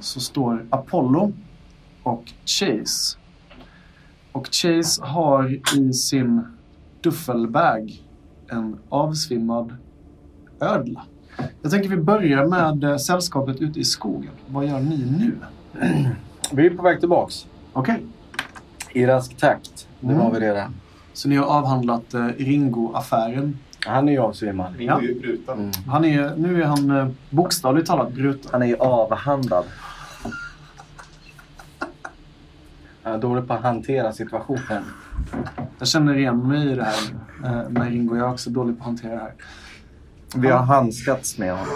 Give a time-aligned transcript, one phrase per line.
[0.00, 1.32] så står Apollo
[2.02, 3.18] och Chase.
[4.32, 6.42] Och Chase har i sin
[7.00, 8.02] duffelbag
[8.48, 9.76] en avsvimmad
[10.60, 11.04] ödla.
[11.62, 14.30] Jag tänker vi börjar med eh, sällskapet ute i skogen.
[14.46, 15.32] Vad gör ni nu?
[16.52, 17.46] Vi är på väg tillbaks.
[17.72, 18.02] Okej,
[18.92, 19.88] I rask takt.
[20.00, 20.24] Nu Mm.
[20.24, 20.68] har vi det där.
[21.12, 23.58] så ni har avhandlat eh, Ringo-affären.
[23.86, 24.74] Han är ju avsvimmad.
[24.78, 25.00] Ja.
[25.00, 25.70] Mm.
[25.88, 28.48] Han är, nu är han eh, bokstavligt talat bruten.
[28.52, 29.64] Han är ju avhandlad.
[33.02, 34.82] Han är dålig på att hantera situationen.
[35.78, 36.94] Jag känner igen mig i det här
[37.44, 38.16] eh, med Ringo.
[38.16, 39.32] Jag är också dålig på att hantera det här.
[40.36, 41.74] Vi har handskats med honom.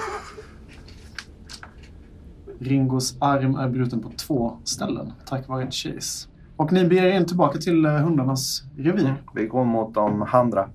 [2.61, 6.29] Ringos arm är bruten på två ställen tack vare Chase.
[6.57, 9.15] Och ni beger er in tillbaka till eh, hundarnas revir.
[9.35, 10.69] Vi går mot de andra.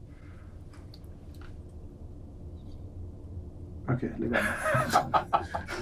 [3.89, 4.38] Okej, lägg av.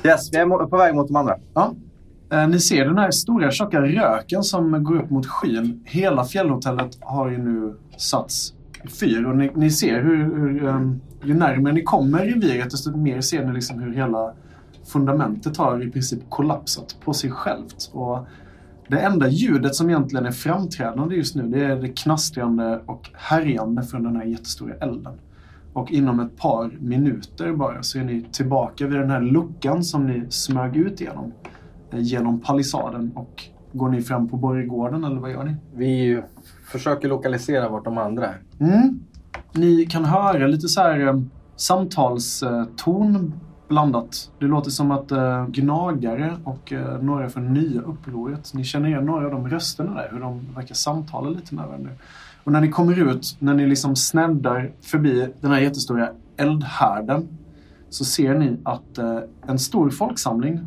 [0.10, 1.38] Yes, vi är på väg mot de andra.
[1.54, 1.76] Ja.
[2.32, 5.84] Eh, Ni ser den här stora tjocka röken som går upp mot skyn.
[5.86, 11.02] Hela fjällhotellet har ju nu satts i fyr och ni, ni ser hur, hur um,
[11.26, 14.34] ju närmare ni kommer reviret desto mer ser ni liksom hur hela
[14.86, 17.90] fundamentet har i princip kollapsat på sig självt.
[17.94, 18.28] Och
[18.88, 23.84] det enda ljudet som egentligen är framträdande just nu det är det knastrande och härjande
[23.84, 25.14] från den här jättestora elden.
[25.74, 30.08] Och inom ett par minuter bara så är ni tillbaka vid den här luckan som
[30.08, 31.32] ni smög ut genom.
[31.92, 35.56] eh, Genom palissaden och går ni fram på borggården eller vad gör ni?
[35.76, 36.22] Vi
[36.72, 38.42] försöker lokalisera vart de andra är.
[38.60, 39.00] Mm.
[39.58, 41.22] Ni kan höra lite så här eh,
[41.56, 43.34] samtalston
[43.68, 44.32] blandat.
[44.40, 49.06] Det låter som att eh, gnagare och eh, några från nya upproret, ni känner igen
[49.06, 51.92] några av de rösterna där, hur de verkar samtala lite med varandra.
[52.44, 57.28] Och när ni kommer ut, när ni liksom sneddar förbi den här jättestora eldhärden
[57.90, 60.60] så ser ni att eh, en stor folksamling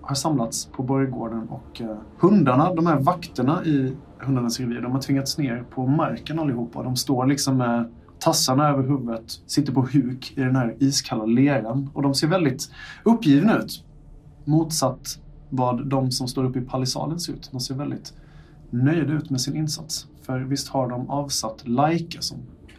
[0.00, 5.00] har samlats på borggården och eh, hundarna, de här vakterna i hundarnas revir, de har
[5.00, 6.82] tvingats ner på marken allihopa.
[6.82, 11.90] De står liksom med tassarna över huvudet, sitter på huk i den här iskalla leran
[11.94, 12.70] och de ser väldigt
[13.04, 13.84] uppgivna ut.
[14.44, 15.18] Motsatt
[15.50, 17.48] vad de som står uppe i palissaden ser ut.
[17.52, 18.14] De ser väldigt
[18.70, 20.06] nöjda ut med sin insats.
[20.22, 22.38] För visst har de avsatt Laika som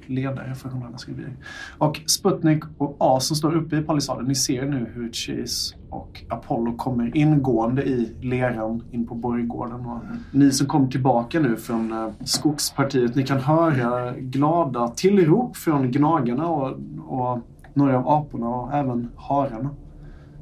[0.09, 1.37] ledare för hundarnas revir.
[1.77, 6.23] Och Sputnik och A som står uppe i palissaden, ni ser nu hur Chase och
[6.29, 9.85] Apollo kommer ingående i leran in på borggården.
[9.85, 10.01] Och
[10.31, 16.47] ni som kom tillbaka nu från eh, skogspartiet, ni kan höra glada tillrop från gnagarna
[16.47, 17.39] och, och
[17.73, 19.69] några av aporna och även hararna.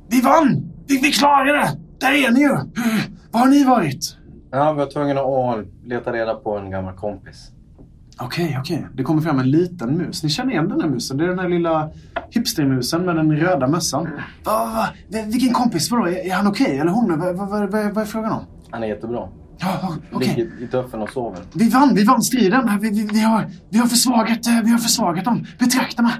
[0.07, 0.71] Vi vann!
[0.87, 1.79] Vi, vi klarade det!
[1.99, 2.57] Där är ni ju!
[3.31, 4.17] Var har ni varit?
[4.51, 7.51] Ja, vi var tvungna att leta reda på en gammal kompis.
[8.19, 8.87] Okej, okej.
[8.93, 10.23] Det kommer fram en liten mus.
[10.23, 11.17] Ni känner igen den här musen.
[11.17, 11.89] Det är den här lilla
[12.29, 14.03] hipstermusen med den röda mössan.
[14.43, 14.65] Va, va,
[15.11, 15.23] va?
[15.27, 15.91] Vilken kompis?
[15.91, 16.07] Vadå?
[16.07, 16.77] Är, är han okej?
[16.79, 17.19] Eller hon?
[17.19, 18.43] Vad, vad, vad, vad är frågan om?
[18.71, 19.27] Han är jättebra.
[19.59, 20.33] Ja, okej.
[20.37, 21.39] Ligger i tuffeln och sover.
[21.53, 22.79] Vi vann, vi vann striden.
[22.81, 25.45] Vi, vi, vi, har, vi, har försvagat, eh, vi har försvagat dem.
[25.59, 26.11] Betraktarna.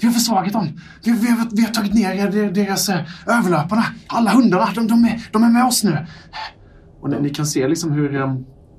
[0.00, 0.68] Vi har försvagat dem.
[1.04, 3.84] Vi, vi, har, vi har tagit ner der- deras eh, överlöparna.
[4.06, 6.06] Alla hundarna, de, de, är, de är med oss nu.
[7.00, 8.34] Och ni, ni kan se liksom hur eh,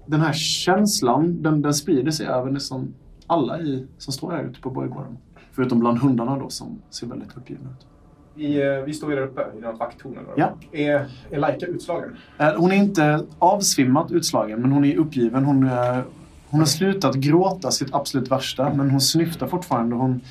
[0.05, 2.93] den här känslan, den, den sprider sig över nästan
[3.27, 5.17] alla i, som står här ute på borggården.
[5.51, 7.85] Förutom bland hundarna då som ser väldigt uppgivna ut.
[8.35, 10.17] Vi, eh, vi står ju där uppe i något vakttorn.
[10.35, 10.53] Ja.
[10.71, 12.15] Är, är Laika utslagen?
[12.37, 15.45] Eh, Hon är inte avsvimmat utslagen, men hon är uppgiven.
[15.45, 15.99] Hon, eh,
[16.49, 19.95] Hon har slutat gråta sitt absolut värsta, men hon snyftar fortfarande.
[19.95, 20.21] Hon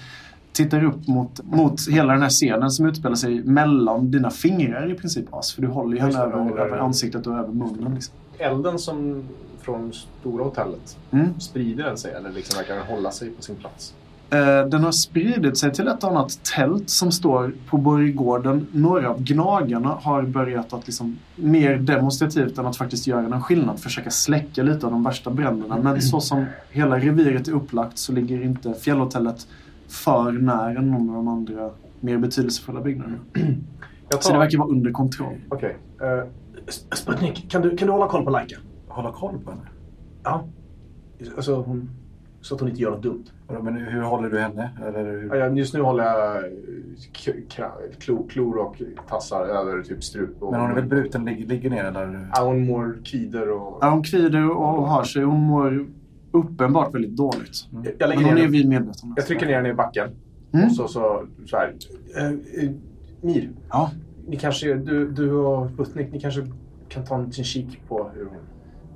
[0.53, 4.95] tittar upp mot, mot hela den här scenen som utspelar sig mellan dina fingrar i
[4.95, 5.53] princip, As.
[5.53, 7.95] För du håller ju henne över, över ansiktet och över munnen.
[7.95, 8.15] Liksom.
[8.39, 9.25] Elden som
[9.63, 11.41] från stora hotellet, Mm.
[11.41, 13.95] sprider den sig eller liksom verkar den hålla sig på sin plats?
[14.33, 18.67] Eh, Den har spridit sig till ett annat tält som står på borggården.
[18.73, 23.81] Några av gnagarna har börjat att liksom, mer demonstrativt än att faktiskt göra en skillnad
[23.81, 25.79] försöka släcka lite av de värsta bränderna.
[25.83, 29.47] Men så som hela reviret är upplagt så ligger inte fjällhotellet
[29.89, 31.71] för nära någon av de andra
[32.01, 33.19] mer betydelsefulla byggnaderna.
[33.35, 34.39] Jag Så det tar...
[34.39, 35.37] verkar vara under kontroll.
[35.49, 35.77] Okej.
[36.01, 36.29] eh,
[36.69, 38.57] S- Sputnik, kan du, kan du hålla koll på Laika?
[38.91, 39.63] Hålla koll på henne?
[40.25, 40.45] Ja.
[41.37, 41.91] Alltså, hon,
[42.41, 43.25] så att hon inte gör något dumt.
[43.63, 44.71] Men hur håller du henne?
[44.87, 45.05] Eller
[45.51, 45.57] hur?
[45.57, 46.51] Just nu håller jag eh,
[47.25, 48.77] k- kra- klo, klor och
[49.09, 50.43] tassar över typ strup.
[50.43, 52.29] Och, Men hon är väl bruten, ligger, ligger ner eller?
[52.35, 53.79] Ja, hon mår kvider och...
[53.81, 55.23] Ja, hon kvider och har sig.
[55.23, 55.87] Hon mår
[56.33, 57.67] uppenbart väldigt dåligt.
[57.99, 58.51] Jag, Men hon ner är den.
[58.53, 59.15] vi medvetna om.
[59.17, 60.09] Jag trycker ner henne i backen.
[60.53, 60.67] Mm.
[60.67, 61.75] Och så, så, så här.
[62.17, 62.27] Eh,
[62.65, 62.71] eh,
[63.23, 63.91] Mir, Ja.
[64.29, 66.47] ni kanske, du, du och Sputnik, ni kanske
[66.89, 68.37] kan ta en kik på hur hon...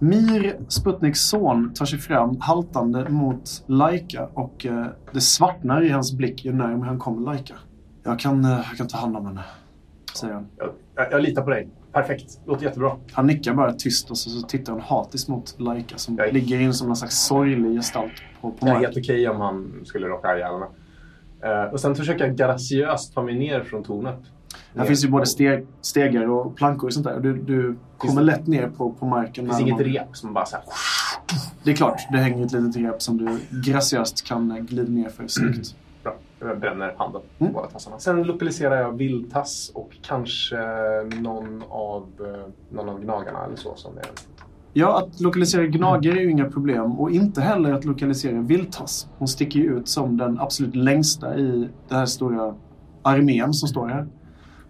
[0.09, 6.13] Mir, Sputniks son, tar sig fram haltande mot Laika och eh, det svartnar i hans
[6.13, 7.55] blick ju närmare han kommer Laika.
[8.03, 9.41] Jag kan, eh, jag kan ta hand om henne,
[10.15, 10.47] säger han.
[10.59, 11.69] Jag, jag, jag litar på dig.
[11.93, 12.41] Perfekt.
[12.47, 12.97] Låter jättebra.
[13.13, 16.33] Han nickar bara tyst och så, så tittar han hatiskt mot Laika som Jag är-
[16.33, 18.85] ligger in som någon slags sorglig gestalt på, på Det är marken.
[18.85, 20.67] helt okej om han skulle råka ihjäl henne.
[21.65, 24.21] Eh, och sen försöker jag graciöst ta mig ner från tornet.
[24.77, 27.21] Här finns ju både steg, stegar och plankor och sånt där.
[27.21, 29.45] Du, du kommer lätt ner på, på marken.
[29.45, 30.65] Det finns inget man- rep som bara så här...
[31.63, 35.27] Det är klart, det hänger ett litet rep som du graciöst kan glida ner för
[35.29, 35.75] snyggt.
[36.03, 36.15] Bra.
[36.41, 37.55] Jag bränner handen på Mm.
[37.55, 37.99] båda tassarna.
[37.99, 40.57] Sen lokaliserar jag vildtass och kanske
[41.21, 43.73] någon av, eh, någon av gnagarna eller så.
[43.77, 44.05] Som är...
[44.73, 49.09] Ja, att lokalisera gnagare är ju inga problem och inte heller att lokalisera vildtass.
[49.19, 52.55] Hon sticker ju ut som den absolut längsta i den här stora
[53.03, 54.07] armén som står här.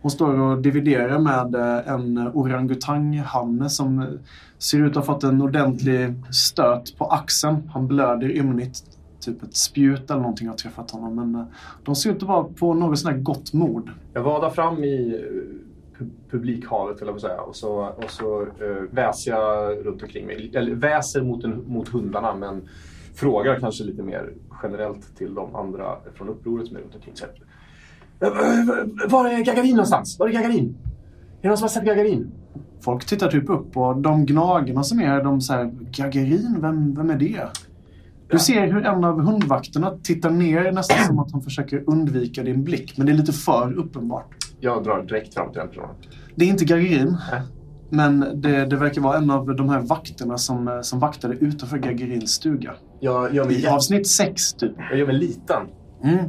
[0.04, 4.18] Hon står och dividerar med eh, en orangutanghanne som
[4.58, 7.70] ser ut att ha fått en ordentlig stöt på axeln.
[7.72, 8.84] Han blöder ymnigt.
[9.20, 11.16] Typ ett spjut eller någonting har träffat honom.
[11.16, 11.46] Men eh,
[11.84, 13.90] de ser ut att vara på något sånt här gott mod.
[14.12, 18.82] Jag vadar fram i eh, pu- publikhavet, eller vad säga, och så, och så uh,
[18.90, 20.50] väser jag runt omkring mig.
[20.54, 22.68] Eller väser mot, en, mot hundarna, men
[23.14, 27.16] frågar kanske lite mer generellt till de andra från upproret som är runt omkring.
[27.16, 27.34] Så, här,
[29.08, 30.18] var är Gagarin någonstans?
[30.18, 30.76] Var är Gagarin?
[31.38, 32.30] Är det någon som har sett Gagarin?
[32.80, 37.16] Folk tittar typ upp och de gnagarna som är de säger Gagarin, vem, vem är
[37.16, 37.48] det?
[38.28, 42.64] Du ser hur en av hundvakterna tittar ner nästan som att han försöker undvika din
[42.64, 42.98] blick.
[42.98, 44.26] Men det är lite för uppenbart.
[44.60, 45.90] Jag drar direkt fram till den personen.
[46.34, 47.16] Det är inte Gagarin.
[47.30, 47.40] Nej.
[47.88, 51.78] Men det, det verkar vara en av de här vakterna som, eh, som vaktade utanför
[51.78, 52.74] Gagarins stuga.
[53.34, 54.72] Jag mig, I avsnitt 6 typ.
[54.90, 55.62] jag gör mig liten.
[56.04, 56.24] Mm.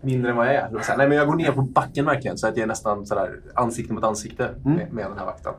[0.00, 0.60] Mindre än vad jag är.
[0.88, 3.40] Här, nej, men jag går ner på backen verkligen så att jag är nästan sådär
[3.54, 4.76] ansikte mot ansikte Mm.
[4.76, 5.52] med, med den här vakten.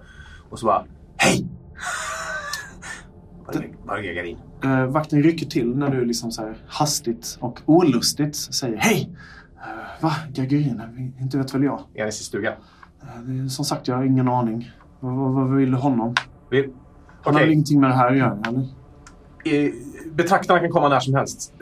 [0.50, 0.86] Och så bara,
[1.18, 1.48] hej!
[3.86, 4.38] Var är- Gagarin?
[4.64, 9.10] Eh, vakten rycker till när du liksom så här hastigt och olustigt säger Hej!
[9.56, 10.12] Uh, va?
[10.34, 11.14] Gagarin?
[11.20, 11.80] Inte vet väl jag.
[11.94, 12.54] Är han i sin stuga?
[13.02, 14.72] Är, som sagt, jag har ingen aning.
[15.00, 16.16] Vad, vill du honom?
[16.50, 16.74] Vill-
[17.24, 18.68] Han har väl ingenting med det här att göra, eller?
[20.12, 21.54] betraktarna kan komma när som helst.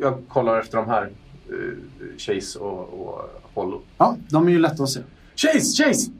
[0.00, 1.10] Jag kollar efter de här.
[1.50, 3.80] Eh, Chase och, och Apollo.
[3.98, 5.00] Ja, de är ju lätta att se.
[5.36, 5.84] Chase!
[5.84, 6.10] Chase!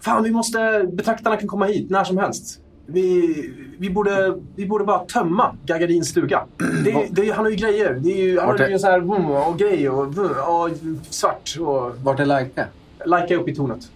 [0.00, 0.88] Fan, vi måste...
[0.92, 2.60] Betraktarna kan komma hit när som helst.
[2.86, 3.34] Vi,
[3.78, 6.44] vi, borde, vi borde bara tömma Gagarins stuga.
[6.84, 7.94] Det, det, han har ju grejer.
[7.94, 9.10] Det är ju, han har är- ju så här
[9.48, 10.70] och grej och, och
[11.10, 11.92] svart och...
[12.02, 12.66] Vart är Laika?
[13.06, 13.90] Laika upp i tornet.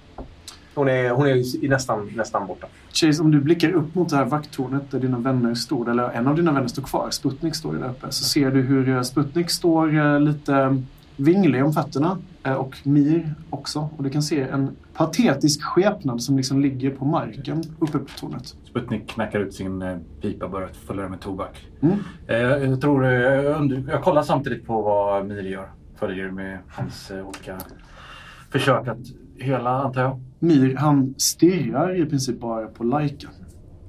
[0.76, 2.66] Hon är, hon är i nästan, nästan borta.
[2.92, 6.26] Chase, om du blickar upp mot det här vakttornet där dina vänner stod, eller en
[6.26, 9.02] av dina vänner står kvar, Sputnik står ju där uppe, så ser du hur eh,
[9.02, 10.82] Sputnik står eh, lite
[11.16, 13.88] vinglig om fötterna eh, och Mir också.
[13.96, 18.56] Och du kan se en patetisk skepnad som liksom ligger på marken uppe på tornet.
[18.64, 21.66] Sputnik knackar ut sin eh, pipa och börjar fylla den med tobak.
[21.80, 21.96] Mm.
[22.26, 22.36] Eh,
[22.70, 23.12] jag, tror, eh,
[23.90, 25.68] jag, kollar samtidigt på vad Miri gör.
[25.98, 27.58] Följer med hans eh, olika
[28.50, 28.98] försök att
[29.38, 30.20] hela, antar jag.
[30.38, 33.28] Mir, han stirrar i princip bara på Laika.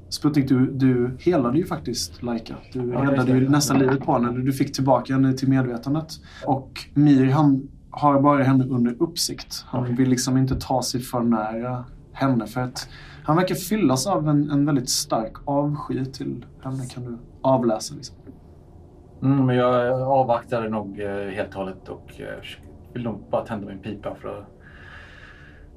[0.09, 2.55] Sputnik, du, du helade ju faktiskt Laika.
[2.73, 4.41] Du Ja, räddade ju nästan livet på henne.
[4.41, 6.07] Du fick tillbaka henne till medvetandet.
[6.45, 9.63] Och Mir, han har bara henne under uppsikt.
[9.67, 9.95] Han Okej.
[9.95, 12.89] vill liksom inte ta sig för nära henne för att
[13.23, 17.95] han verkar fyllas av en, en väldigt stark avsky till henne kan du avläsa.
[17.95, 18.15] Liksom.
[19.21, 22.43] Mm, men jag avvaktar nog eh, helt och hållet och eh,
[22.97, 24.45] vill nog bara tända min pipa för att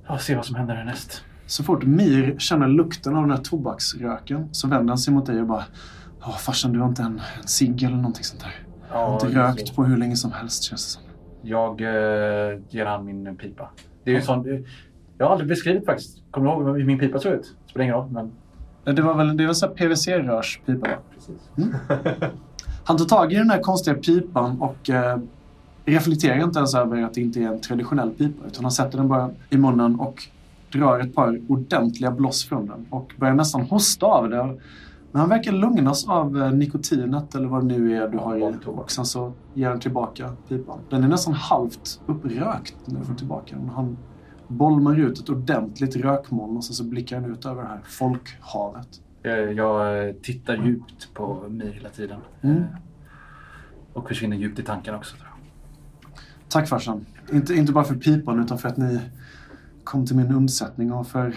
[0.08, 1.24] ja, se vad som händer härnäst.
[1.46, 5.40] Så fort Mir känner lukten av den här tobaksröken så vänder han sig mot dig
[5.40, 5.64] och bara
[6.22, 8.52] Ja, farsan, du har inte en, en cigg eller någonting sånt där?
[8.90, 11.02] Jag har Ja, inte rökt på hur länge som helst känns det som.
[11.42, 13.70] Jag eh, ger han min pipa.
[14.04, 14.64] Det är ju sån,
[15.18, 16.22] jag har aldrig beskrivit faktiskt.
[16.30, 17.56] Kommer du ihåg hur min pipa såg ut?
[17.66, 18.10] Spelar ingen roll,
[18.84, 20.96] men Det var väl det var så PVC-rörspipa va?
[21.14, 21.50] precis.
[22.84, 25.18] Han tar tag i den här konstiga pipan och eh,
[25.90, 28.46] reflekterar inte ens över att det inte är en traditionell pipa.
[28.46, 30.22] Utan han sätter den bara i munnen och
[30.72, 32.86] drar ett par ordentliga bloss från den.
[32.90, 34.58] Och börjar nästan hosta av det.
[35.12, 38.54] Men han verkar lugnas av eh, nikotinet eller vad det nu är du har i.
[38.66, 40.78] Och sen så ger han tillbaka pipan.
[40.90, 43.68] Den är nästan halvt upprökt när du får tillbaka den.
[43.68, 43.96] Han
[44.48, 48.88] bolmar ut ett ordentligt rökmoln och sen så blickar han ut över det här folkhavet.
[49.56, 52.20] Jag, eh, tittar djupt på Mir hela tiden.
[52.40, 52.56] Mm.
[52.56, 52.64] Eh,
[53.92, 55.16] Och försvinner djupt i tanken också.
[55.16, 55.29] Tror jag.
[56.50, 57.06] Tack farsan.
[57.32, 59.00] Inte, inte bara för pipan utan för att ni
[59.84, 61.36] kom till min undsättning och för,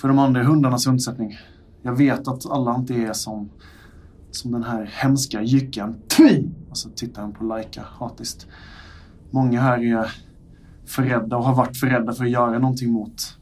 [0.00, 1.38] för de andra hundarnas undsättning.
[1.82, 3.50] Jag vet att alla inte är som,
[4.30, 5.96] som den här hemska jycken.
[6.08, 6.50] Tvi!
[6.70, 8.46] Och så tittar han på Laika hatiskt.
[9.30, 10.12] Många här är
[10.86, 13.38] förrädda och har varit förrädda för att göra någonting mot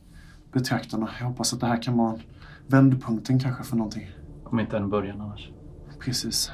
[0.52, 1.08] betraktarna.
[1.20, 2.18] Jag hoppas att det här kan vara
[2.66, 4.10] vändpunkten kanske för någonting.
[4.44, 5.50] Om inte en början annars.
[6.00, 6.50] Precis.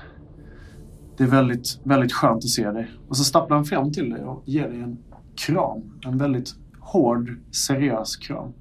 [1.23, 2.91] Det är väldigt, väldigt skönt att se dig.
[3.09, 4.99] Och så stapplar han fram till dig och ger dig en
[5.37, 5.83] kram.
[6.07, 8.53] En väldigt hård, seriös kram.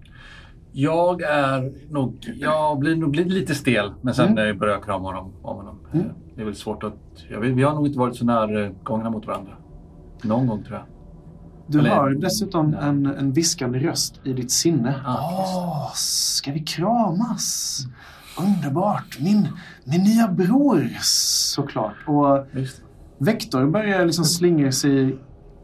[0.72, 2.32] Jag är nog...
[2.40, 4.38] Jag blir nog lite stel, men sen Mm.
[4.44, 4.58] mm.
[4.58, 5.80] börjar jag krama honom, om honom.
[5.94, 6.06] Mm.
[6.36, 6.94] Det är väl svårt att...
[7.30, 9.52] Jag vet, vi har nog inte varit så närgångna mot varandra.
[10.24, 10.86] Någon gång tror jag.
[11.68, 15.02] Du Eller- har dessutom en, en viskande röst i ditt sinne.
[15.06, 17.80] Ah, Åh, ska vi kramas?
[18.40, 19.20] Underbart!
[19.20, 19.48] Min,
[19.84, 21.96] min nya bror, såklart.
[22.08, 22.46] Och.
[23.18, 25.18] Vektor börjar liksom slingra sig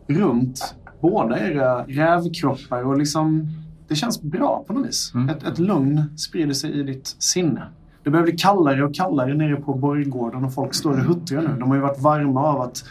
[0.08, 3.48] runt båda era rävkroppar och liksom...
[3.88, 5.12] Det känns bra på något vis.
[5.14, 5.30] Mm.
[5.30, 7.64] Ett, ett lugn sprider sig i ditt sinne.
[8.04, 11.56] Det börjar bli kallare och kallare nere på borggården och folk står och huttrar nu.
[11.60, 12.84] De har ju varit varma av att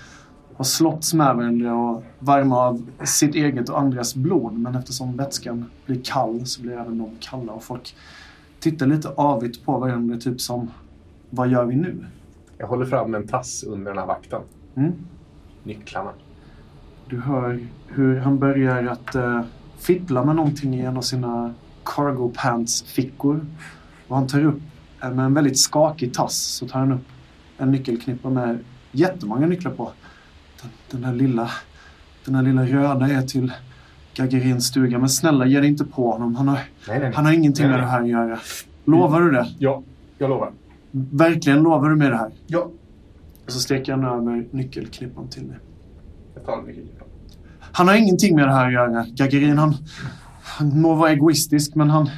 [0.54, 4.52] ha slåtts med varandra och varma av sitt eget och andras blod.
[4.52, 7.94] Men eftersom vätskan blir kall så blir även de kalla och folk
[8.60, 10.16] tittar lite avigt på varandra.
[10.16, 10.70] Typ som,
[11.30, 12.06] vad gör vi nu?
[12.58, 14.42] Jag håller fram en tass under den här vakten.
[14.74, 14.92] Mm.
[15.64, 16.10] Nycklarna.
[17.08, 19.40] Du hör hur han börjar att uh,
[19.78, 23.46] fippla med någonting i en av sina cargo pants-fickor.
[24.08, 24.60] Och han tar upp,
[25.02, 27.04] eh, med en väldigt skakig tass, så tar han upp
[27.58, 28.58] en nyckelknippa med
[28.92, 29.92] jättemånga nycklar på.
[30.62, 31.50] Den, den här lilla,
[32.24, 33.52] den här lilla röda är till
[34.16, 34.98] Gagarins stuga.
[34.98, 36.36] Men snälla, ge dig inte på honom.
[36.36, 36.58] Han har,
[36.88, 38.38] Nej, nej, han har ingenting Nej, med det här att göra.
[38.84, 39.46] Lovar du det?
[39.58, 39.82] Ja,
[40.18, 40.50] jag lovar.
[40.90, 42.30] Verkligen lovar du med det här?
[42.46, 42.70] Ja.
[43.46, 45.58] Och så sträcker han över nyckelknippan till dig.
[46.34, 47.08] Jag tar nyckelknippan.
[47.60, 49.06] Han har ingenting med det här att göra.
[49.14, 49.74] Gagarin, han,
[50.42, 52.10] han må vara egoistisk, men han,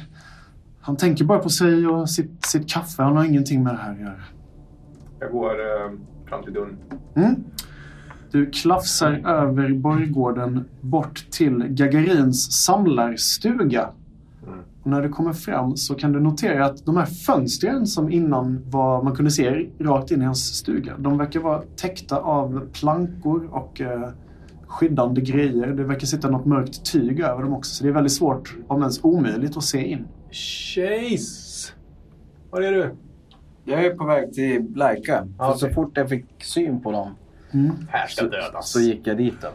[0.81, 3.03] han tänker bara på sig och sitt, sitt kaffe.
[3.03, 4.21] Han har ingenting med det här att göra.
[5.19, 5.91] Jag går eh,
[6.29, 6.77] fram till dörren.
[7.15, 7.35] Mm.
[8.31, 13.89] Du klafsar över borggården bort till Gagarins samlarstuga.
[14.47, 14.59] Mm.
[14.83, 18.61] Och när du kommer fram så kan du notera att de här fönstren som innan
[18.69, 23.49] var, man kunde se rakt in i hans stuga, de verkar vara täckta av plankor
[23.51, 24.09] och eh,
[24.67, 25.67] skyddande grejer.
[25.67, 28.81] Det verkar sitta något mörkt tyg över dem också, så det är väldigt svårt, om
[28.81, 30.07] ens omöjligt, att se in.
[30.31, 31.73] Chase!
[32.49, 32.95] Var är du?
[33.63, 35.27] Jag är på väg till Laika.
[35.37, 37.15] För så fort jag fick syn på dem
[37.51, 37.71] Mm.
[37.89, 38.71] Här ska dödas.
[38.71, 39.35] så gick jag dit.
[39.41, 39.47] Då.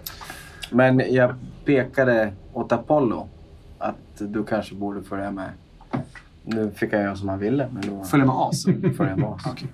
[0.71, 1.35] Men jag
[1.65, 3.29] pekade åt Apollo
[3.79, 5.51] att du kanske borde följa med.
[6.45, 8.95] Nu fick jag göra som han ville, men då Följa med asen.
[8.97, 9.43] följer jag med oss.
[9.47, 9.69] Okej.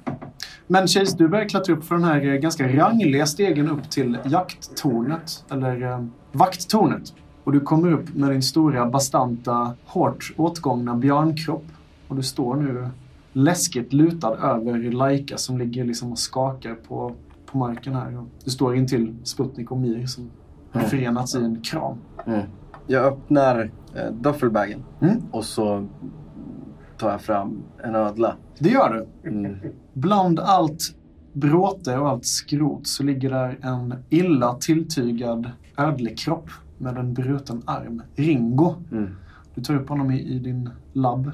[0.66, 4.18] Men Chase, du börjar klättra upp för den här eh, ganska rangliga stegen upp till
[4.24, 7.14] jakttornet, eller eh, vakttornet.
[7.44, 11.64] Och du kommer upp med din stora, bastanta, hårt åtgångna björnkropp.
[12.08, 12.88] Och du står nu
[13.32, 17.12] läskigt lutad över Laika som ligger liksom och skakar på,
[17.52, 18.24] på marken här.
[18.44, 20.30] Du står intill Sputnik och Mir som
[20.72, 20.90] har Mm.
[20.90, 21.96] förenats i en kram.
[22.26, 22.40] Mm.
[22.86, 25.16] Jag öppnar eh, duffelbagen Mm.
[25.30, 25.86] och så
[26.98, 28.36] tar jag fram en ödla.
[28.58, 29.28] Det gör du.
[29.28, 29.56] Mm.
[29.92, 30.94] Bland allt
[31.32, 38.02] bråte och allt skrot så ligger där en illa tilltygad ödlekropp med en bruten arm.
[38.14, 38.74] Ringo.
[38.92, 39.10] Mm.
[39.54, 41.30] Du tar upp honom i, i din labb.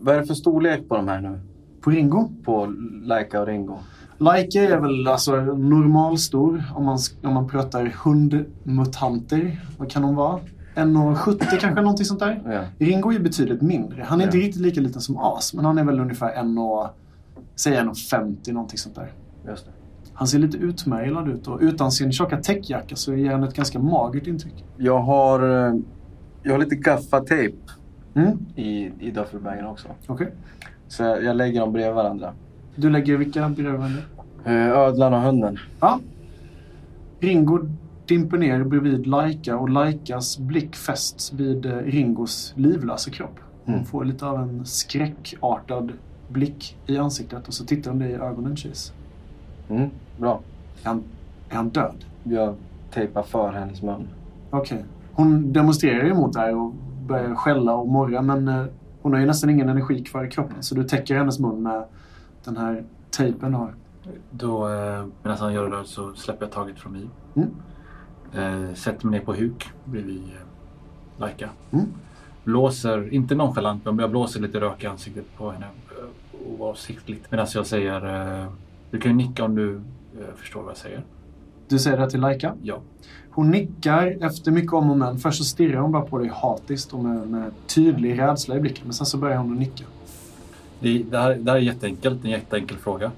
[0.00, 1.40] Vad är det för storlek på de här nu?
[1.80, 2.28] På Ringo.
[2.44, 2.66] På
[3.02, 3.78] Laika och Ringo?
[4.18, 9.60] Laika är väl alltså normalstor om man, om man pratar hundmutanter.
[9.78, 10.40] Vad kan de vara?
[10.74, 12.42] 1,70 kanske, någonting sånt där.
[12.78, 12.86] Ja.
[12.86, 14.02] Ringo är betydligt mindre.
[14.02, 14.44] Han är inte Ja.
[14.44, 16.90] riktigt lika liten som As, men han är väl ungefär 1,
[17.56, 19.12] säg 1,50 någonting sånt där.
[20.12, 23.78] Han ser lite utmärglad ut och utan sin tjocka täckjacka så ger han ett ganska
[23.78, 24.64] magert intryck.
[24.76, 25.74] Jag har, eh,
[26.42, 27.56] jag har lite gaffatejp
[28.14, 29.88] Mm, i, i duffelbagen också.
[30.06, 30.32] okej.
[30.88, 32.32] Så jag, jag lägger dem bredvid varandra.
[32.76, 34.02] Du lägger vilka berövanden?
[34.44, 35.58] Eh, ödlan och hunden.
[35.80, 36.00] Ja.
[37.20, 37.58] Ringo
[38.06, 43.38] dimper ner bredvid Laika och Laikas blick fästs vid eh, Ringos livlösa kropp.
[43.64, 43.86] Hon Mm.
[43.86, 45.92] får lite av en skräckartad
[46.28, 48.92] blick i ansiktet och så tittar hon dig i ögonen Chase.
[49.70, 50.40] Mm, bra.
[50.82, 51.02] Är han,
[51.50, 52.04] är han död?
[52.24, 52.54] Jag
[52.90, 54.08] tejpar för hennes mun.
[54.50, 54.84] Okej.
[55.12, 56.74] Hon demonstrerar emot det här och
[57.08, 58.64] börjar skälla och morra men eh,
[59.02, 61.84] hon har ju nästan ingen energi kvar i kroppen så du täcker hennes mun med
[62.46, 63.74] den här tejpen har.
[64.30, 67.08] Då, eh, medan han gör det där så släpper jag taget från mig.
[67.34, 67.48] Mm.
[68.34, 71.50] Eh, sätter mig ner på huk bredvid eh, Laika.
[71.70, 71.86] Mm.
[72.44, 75.66] Blåser, inte nonchalant, men jag blåser lite rök i ansiktet på henne.
[76.58, 77.30] Oavsiktligt.
[77.30, 78.00] Medan jag säger,
[78.90, 79.80] du kan ju nicka om du
[80.36, 81.04] förstår vad jag säger.
[81.68, 82.54] Du säger det till Laika.
[82.62, 82.80] Ja.
[83.30, 85.18] Hon nickar efter mycket om och men.
[85.18, 88.82] Först så stirrar hon bara på dig hatiskt och med, med tydlig rädsla i blicken.
[88.84, 89.84] Men sen så börjar hon att nicka.
[90.80, 93.10] Det, det, här, det här är jätteenkelt, en jätteenkel fråga.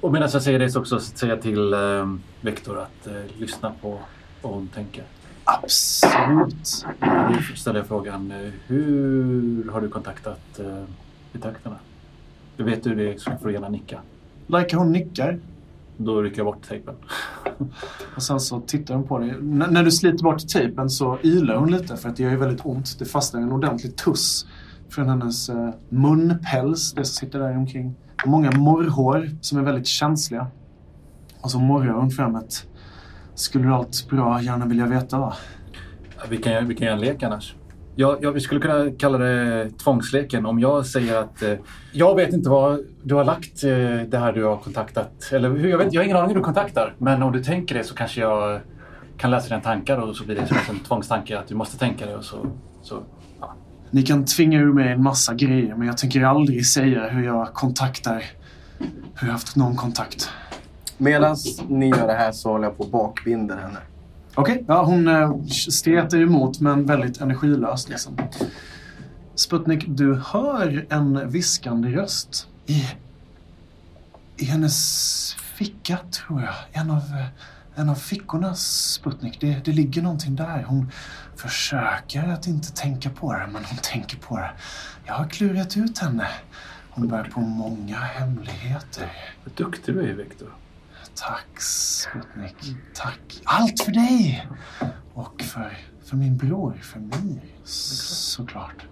[0.00, 3.72] Och medan jag säger det så också säger jag till eh, Viktor att eh, lyssna
[3.82, 3.98] på
[4.42, 5.04] vad hon tänker.
[5.44, 6.86] Absolut.
[7.00, 10.84] Då ställer jag frågan, eh, hur har du kontaktat eh,
[11.32, 11.76] betraktarna?
[12.56, 14.00] Du vet hur det är, så får du gärna nicka.
[14.46, 15.38] Laika hon nickar.
[15.96, 16.94] Då rycker jag bort tejpen.
[18.16, 19.30] Och sen så tittar hon på dig.
[19.30, 22.36] N- när du sliter bort tejpen så ylar hon lite för att det gör ju
[22.36, 22.98] väldigt ont.
[22.98, 24.46] Det fastnar en ordentlig tuss
[24.92, 27.94] från hennes eh, munpäls, det som sitter där omkring.
[28.26, 30.46] Många morrhår som är väldigt känsliga.
[31.40, 32.66] Och så morrar hon fram ett
[33.34, 35.34] Skulle du allt bra gärna vilja veta va?
[36.16, 37.54] Ja, Vi kan, vi kan göra en lek annars.
[37.94, 40.46] Ja, ja, vi skulle kunna kalla det tvångsleken.
[40.46, 41.54] Om jag säger att eh,
[41.92, 43.70] jag vet inte vad du har lagt eh,
[44.08, 45.32] det här du har kontaktat.
[45.32, 46.94] Eller hur, jag, vet, jag har ingen aning hur du kontaktar.
[46.98, 48.60] Men om du tänker det så kanske jag
[49.16, 52.06] kan läsa dina tankar och så blir det som en tvångstanke att du måste tänka
[52.06, 52.46] det och så,
[52.82, 53.02] så.
[53.94, 57.54] Ni kan tvinga ur mig en massa grejer men jag tänker aldrig säga hur jag
[57.54, 58.24] kontaktar,
[59.14, 60.30] hur jag haft någon kontakt.
[60.98, 61.36] Medan
[61.68, 63.78] ni gör det här så håller jag på och bakbinder henne.
[64.34, 67.88] Okej, ja, hon eh, stretar emot men väldigt energilöst.
[67.88, 68.18] Liksom.
[69.34, 72.84] Sputnik, du hör en viskande röst i,
[74.36, 76.82] i hennes ficka, tror jag.
[76.82, 77.26] En av, eh,
[77.74, 79.40] en av fickorna, Sputnik.
[79.40, 80.62] Det, det ligger någonting där.
[80.62, 80.90] Hon
[81.36, 84.50] försöker att inte tänka på det, men hon tänker på det.
[85.06, 86.26] Jag har klurat ut henne.
[86.90, 89.12] Hon bär på många hemligheter.
[89.44, 90.48] Vad duktig du är Viktor.
[91.14, 92.76] Tack Sputnik.
[92.94, 93.40] Tack.
[93.44, 94.48] Allt för dig!
[95.14, 97.40] Och för, för min bror, för Mir.
[97.64, 98.86] Såklart.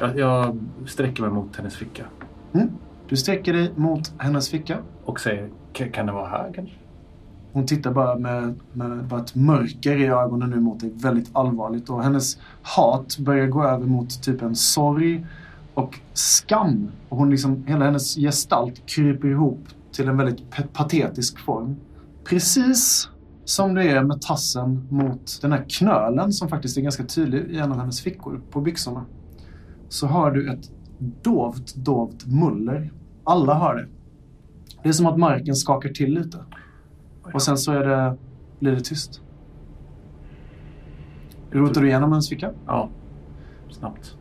[0.00, 2.04] Jag, jag sträcker mig mot hennes ficka
[2.54, 2.68] Mm.
[3.08, 4.78] Du sträcker dig mot hennes ficka.
[5.04, 6.74] och säger, "Ka- kan det vara här kanske?
[7.52, 10.90] Hon tittar bara med, med bara ett mörker i ögonen nu mot dig.
[10.94, 11.90] Väldigt allvarligt.
[11.90, 15.26] Och hennes hat börjar gå över mot typ en sorg
[15.74, 16.90] och skam.
[17.08, 19.60] Och hon liksom, hela hennes gestalt kryper ihop
[19.92, 21.76] till en väldigt patetisk form.
[22.24, 23.08] Precis
[23.44, 27.58] som det är med tassen mot den här knölen som faktiskt är ganska tydlig i
[27.58, 29.04] en av hennes fickor på byxorna.
[29.88, 30.70] Så hör du ett
[31.22, 32.92] dovt, dovt muller.
[33.24, 33.86] Alla hör det.
[34.82, 36.38] Det är som att marken skakar till lite.
[37.34, 38.16] Och sen så är det,
[38.58, 39.22] blir det tyst.
[41.50, 42.50] Rotar du igenom hennes ficka?
[42.66, 42.88] Ja,
[43.70, 44.16] snabbt.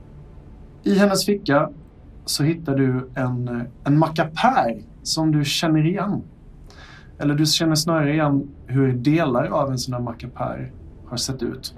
[0.83, 1.69] I hennes ficka
[2.25, 6.21] så hittar du en, en mackapär som du känner igen.
[7.17, 10.71] Eller du känner snarare igen hur delar av en sån här mackapär
[11.05, 11.75] har sett ut.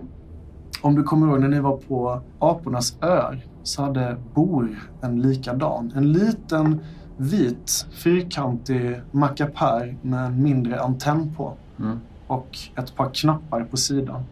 [0.81, 5.91] Om du kommer ihåg när ni var på Apornas öar så hade Bor en likadan.
[5.95, 6.79] En liten
[7.21, 11.53] vit fyrkantig mackapär med en mindre antenn på.
[11.79, 11.99] Mm.
[12.27, 14.23] Och ett par knappar på sidan.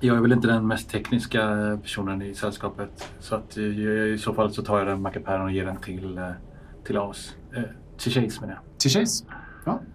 [0.00, 1.40] Jag är väl inte den mest tekniska
[1.82, 3.08] personen i sällskapet.
[3.20, 6.30] Så att i så fall så tar jag den mackapären och ger den till, eh,
[6.84, 7.34] till oss.
[7.56, 7.62] Eh,
[7.98, 8.78] till Chase menar jag.
[8.78, 9.24] Till Chase.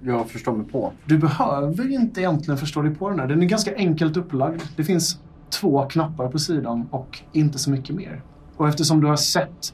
[0.02, 0.94] Jag förstår mig på.
[1.06, 3.28] Du behöver inte egentligen förstå dig på den här.
[3.28, 4.62] Den är ganska enkelt upplagd.
[4.76, 8.22] Det finns två knappar på sidan och inte så mycket mer.
[8.58, 9.74] Och eftersom du har sett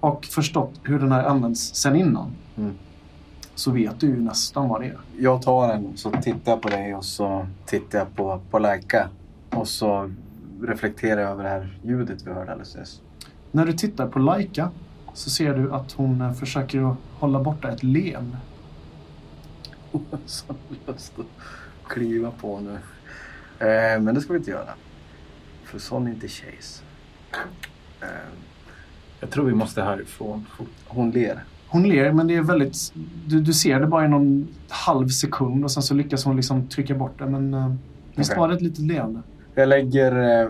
[0.00, 2.74] och förstått hur den här används sen innan Mm.
[3.54, 4.98] så vet du ju nästan vad det är.
[5.18, 9.08] Jag tar den så tittar jag på dig och så tittar jag på, på Laika.
[9.50, 10.10] Och så
[10.62, 13.00] reflekterar jag över det här ljudet vi hörde alldeles nyss.
[13.52, 14.70] När du tittar på Laika
[15.14, 18.36] så ser du att hon eh, försöker hålla borta ett leende.
[20.26, 20.54] Så
[20.86, 21.26] lust att
[21.88, 22.78] kliva på nu.
[23.66, 24.70] Eh, men det ska vi inte göra.
[25.64, 26.82] För sån är inte Chase.
[28.00, 28.06] Eh,
[29.20, 30.46] Jag tror vi måste härifrån
[30.86, 31.44] hon ler.
[31.68, 32.92] Hon ler men det är väldigt...
[33.26, 36.68] Du, du ser det bara i någon halv sekund och sen så lyckas hon liksom
[36.68, 37.26] trycka bort det.
[37.26, 37.74] Men uh,
[38.14, 39.22] visst var det ett litet leende?
[39.54, 40.40] Jag lägger...
[40.42, 40.48] Eh,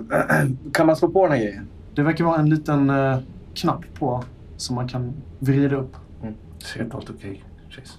[0.72, 1.68] kan man slå på den här grejen?
[1.94, 3.18] Det verkar vara en liten eh,
[3.54, 4.24] knapp på
[4.56, 5.96] som man kan vrida upp.
[6.58, 7.44] Ser inte allt okej.
[7.68, 7.92] Chase.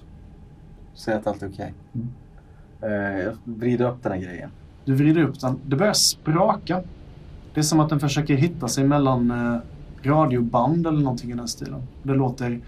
[0.94, 1.74] Säg att allt är okej.
[1.94, 2.08] Mm.
[2.82, 4.50] Eh, jag vrider upp den här grejen.
[4.84, 5.58] Du vrider upp den.
[5.66, 6.82] Det börjar spraka.
[7.54, 9.56] Det är som att den försöker hitta sig mellan eh,
[10.02, 11.82] radioband eller någonting i den stilen.
[12.02, 12.60] Det låter...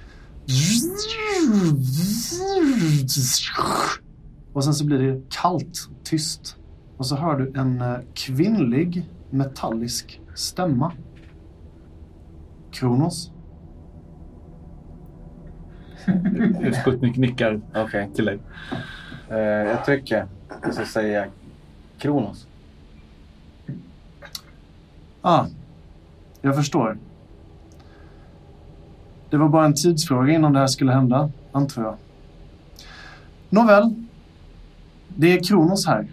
[4.53, 6.57] Och sen så blir det kallt, tyst.
[6.97, 10.93] Och så hör du en eh, kvinnlig metallisk stämma.
[12.71, 13.31] Kronos.
[16.83, 18.11] Sputnik nickar Okej.
[18.15, 18.39] till dig.
[19.31, 20.27] Eh, jag trycker
[20.67, 21.31] och så säger jag
[21.99, 22.47] Kronos.
[25.23, 25.47] Ah,
[26.41, 26.99] jag förstår.
[29.33, 31.97] Det var bara en tidsfråga innan det här skulle hända, antar jag.
[33.51, 33.95] Nåväl.
[35.09, 36.07] Det är Kronos här.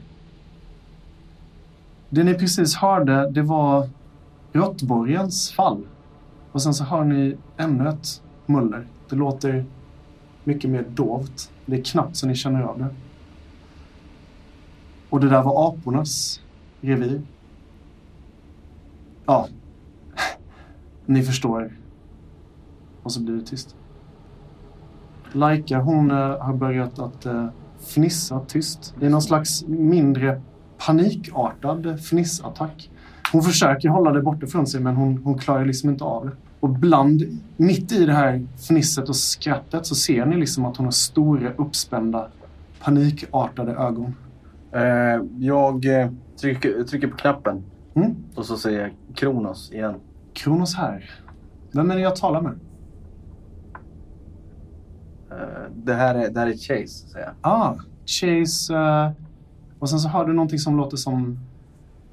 [2.10, 3.89] Det ni precis hörde, det var
[4.53, 5.88] Råttborgens fall.
[6.51, 8.88] Och sen så hör ni ännu ett muller.
[9.10, 9.65] Det låter
[10.43, 11.51] mycket mer dovt.
[11.65, 12.88] Det är knappt så ni känner av det.
[15.10, 16.41] Och det där var apornas
[16.82, 17.21] revir.
[19.25, 19.47] Ja.
[21.05, 21.71] Ni förstår.
[23.03, 23.75] Och så blir det tyst.
[25.31, 27.47] Laika hon eh, har börjat att eh,
[27.79, 28.95] fnissa tyst.
[28.99, 30.41] Det är någon slags mindre
[30.77, 32.89] panikartad fnissattack.
[33.31, 36.31] Hon försöker hålla det borta från sig men hon, hon klarar liksom inte av det.
[36.59, 40.85] Och bland, mitt i det här fnisset och skrattet så ser ni liksom att hon
[40.85, 42.27] har stora uppspända
[42.83, 44.15] panikartade ögon.
[44.71, 46.09] Eh, jag eh,
[46.41, 48.15] trycker, trycker på knappen Mm.
[48.35, 49.95] och så säger jag Kronos igen.
[50.33, 51.09] Kronos här.
[51.71, 52.59] Vem är det jag talar med?
[55.75, 57.36] Det, här är, det här är Chase, säger jag.
[57.41, 57.75] Ah,
[58.06, 58.75] Chase.
[58.75, 59.12] eh,
[59.80, 61.39] och sen så har du någonting som låter som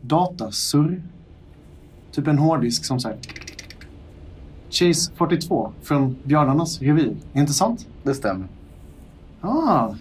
[0.01, 1.03] datasurr.
[2.13, 3.19] Typ en hårddisk som säger
[4.71, 7.17] Chase 42 från Björnarnas revir.
[7.33, 7.87] Inte sant?
[8.03, 8.49] Det stämmer.
[9.41, 9.95] Ah.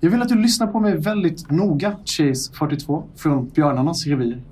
[0.00, 4.42] Jag vill att du lyssnar på mig väldigt noga, Chase 42 från Björnarnas revir.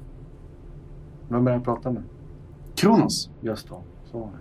[1.28, 2.02] Vem är det jag pratar med?
[2.74, 3.30] Kronos.
[3.40, 3.82] Just då.
[4.10, 4.38] Så var det.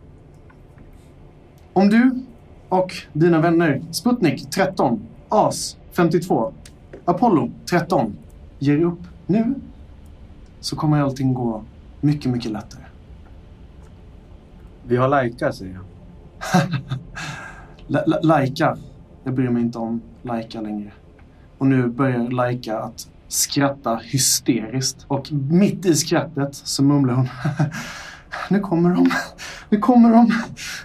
[1.74, 2.24] Om du
[2.70, 6.54] och dina vänner Sputnik 13, AS 52,
[7.06, 8.16] Apollo 13
[8.60, 9.56] ger upp nu
[10.60, 11.64] så kommer allting gå
[12.02, 12.82] mycket, mycket lättare.
[14.88, 15.84] Vi har Laika, säger jag.
[17.88, 18.78] La- la- Laika.
[19.24, 20.92] Jag bryr mig inte om Laika längre.
[21.58, 25.06] Och nu börjar Laika att skratta hysteriskt.
[25.08, 27.30] Och mitt i skrattet så mumlar hon.
[28.50, 29.10] Nu kommer de.
[29.70, 30.32] Nu kommer de.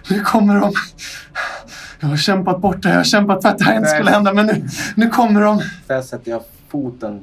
[0.09, 0.73] Nu kommer de.
[1.99, 2.89] Jag har kämpat bort det.
[2.89, 4.33] Jag har kämpat för att det här inte skulle hända.
[4.33, 5.61] Men nu, nu kommer de.
[5.87, 7.21] Där sätter jag foten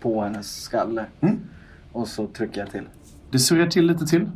[0.00, 1.04] på hennes skalle.
[1.20, 1.40] Mm.
[1.92, 2.84] Och så trycker jag till.
[3.30, 4.30] Det surrar till lite till.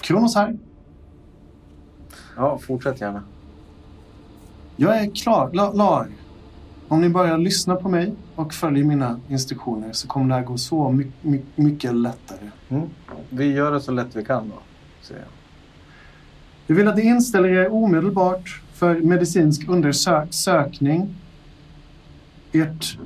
[0.00, 0.56] Kronos här.
[2.36, 3.22] Ja, fortsätt gärna.
[4.76, 5.50] Jag är klar.
[5.52, 6.06] La- Lar.
[6.88, 10.56] Om ni börjar lyssna på mig och följer mina instruktioner så kommer det här gå
[10.58, 12.50] så my- my- mycket lättare.
[12.68, 12.88] Mm.
[13.30, 14.54] Vi gör det så lätt vi kan då,
[15.02, 15.28] säger jag.
[16.70, 21.14] Jag vill att ni inställer er omedelbart för medicinsk undersökning.
[22.52, 22.98] Ert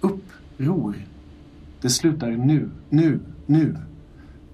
[0.00, 0.94] uppror.
[1.80, 3.76] Det slutar nu, nu, nu.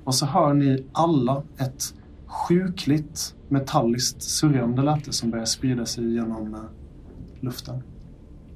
[0.05, 1.95] Och så hör ni alla ett
[2.27, 6.61] sjukligt metalliskt surrande läte som börjar sprida sig genom eh,
[7.41, 7.83] luften.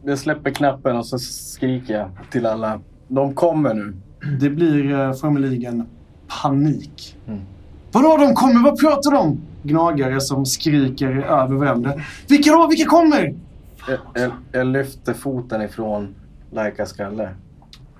[0.02, 2.80] Jag släpper knappen och så skriker jag till alla.
[3.08, 3.96] De kommer nu.
[4.40, 5.86] Det blir eh, formeligen
[6.42, 7.16] panik.
[7.26, 7.40] Mm.
[7.94, 8.62] Vadå de kommer?
[8.62, 9.40] Vad pratar de om?
[9.62, 11.92] Gnagare som skriker över varandra.
[12.28, 12.66] Vilka då?
[12.68, 13.34] Vilka kommer?
[13.88, 16.14] Jag, jag, jag lyfter foten ifrån
[16.50, 17.28] Laikas skalle.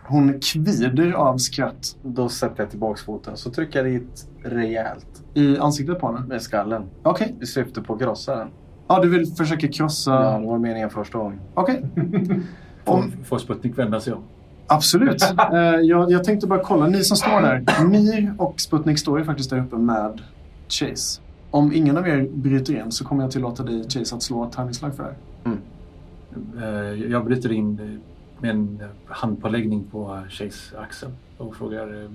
[0.07, 3.37] Hon kvider av skratt Då sätter jag tillbaks foten.
[3.37, 6.27] Så trycker jag dit rejält i ansiktet på henne.
[6.27, 6.83] med skallen.
[7.03, 7.35] Okej.
[7.41, 8.49] I syfte på att krossa den.
[8.89, 10.11] Ja, du vill försöka krossa...
[10.13, 11.41] Ja, det var meningen första gången.
[11.55, 11.85] Okej.
[12.85, 14.23] Får, Om- får Sputnik vända sig om?
[14.67, 15.23] Absolut.
[15.53, 16.87] Eh, jag, jag tänkte bara kolla.
[16.87, 17.85] Ni som står där.
[17.85, 20.21] Mir och Sputnik står ju faktiskt där uppe med
[20.69, 21.21] Chase.
[21.51, 24.53] Om ingen av er bryter in så kommer jag tillåta dig, Chase, att slå ett
[24.53, 25.09] tärningsslag för det
[25.45, 26.93] här.
[26.93, 28.01] Eh, Jag bryter in
[28.41, 32.11] med en handpåläggning på Chase axel och frågar eh,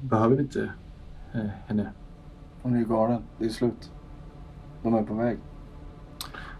[0.00, 0.70] Behöver vi inte
[1.66, 1.88] henne?
[2.62, 3.22] Hon är ju galen.
[3.38, 3.90] Det är slut.
[4.82, 5.38] De är på väg.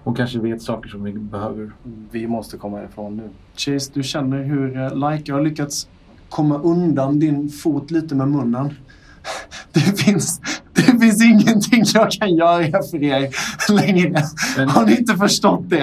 [0.05, 1.71] Hon kanske vet saker som vi behöver.
[2.11, 3.29] Vi måste komma härifrån nu.
[3.57, 5.89] Chase, du känner hur uh, Laika har lyckats
[6.29, 8.75] komma undan din fot lite med munnen.
[9.73, 10.41] Det finns,
[10.75, 13.29] det finns ingenting jag kan göra för er
[13.73, 14.23] längre.
[14.57, 15.77] Men- Har ni inte förstått det?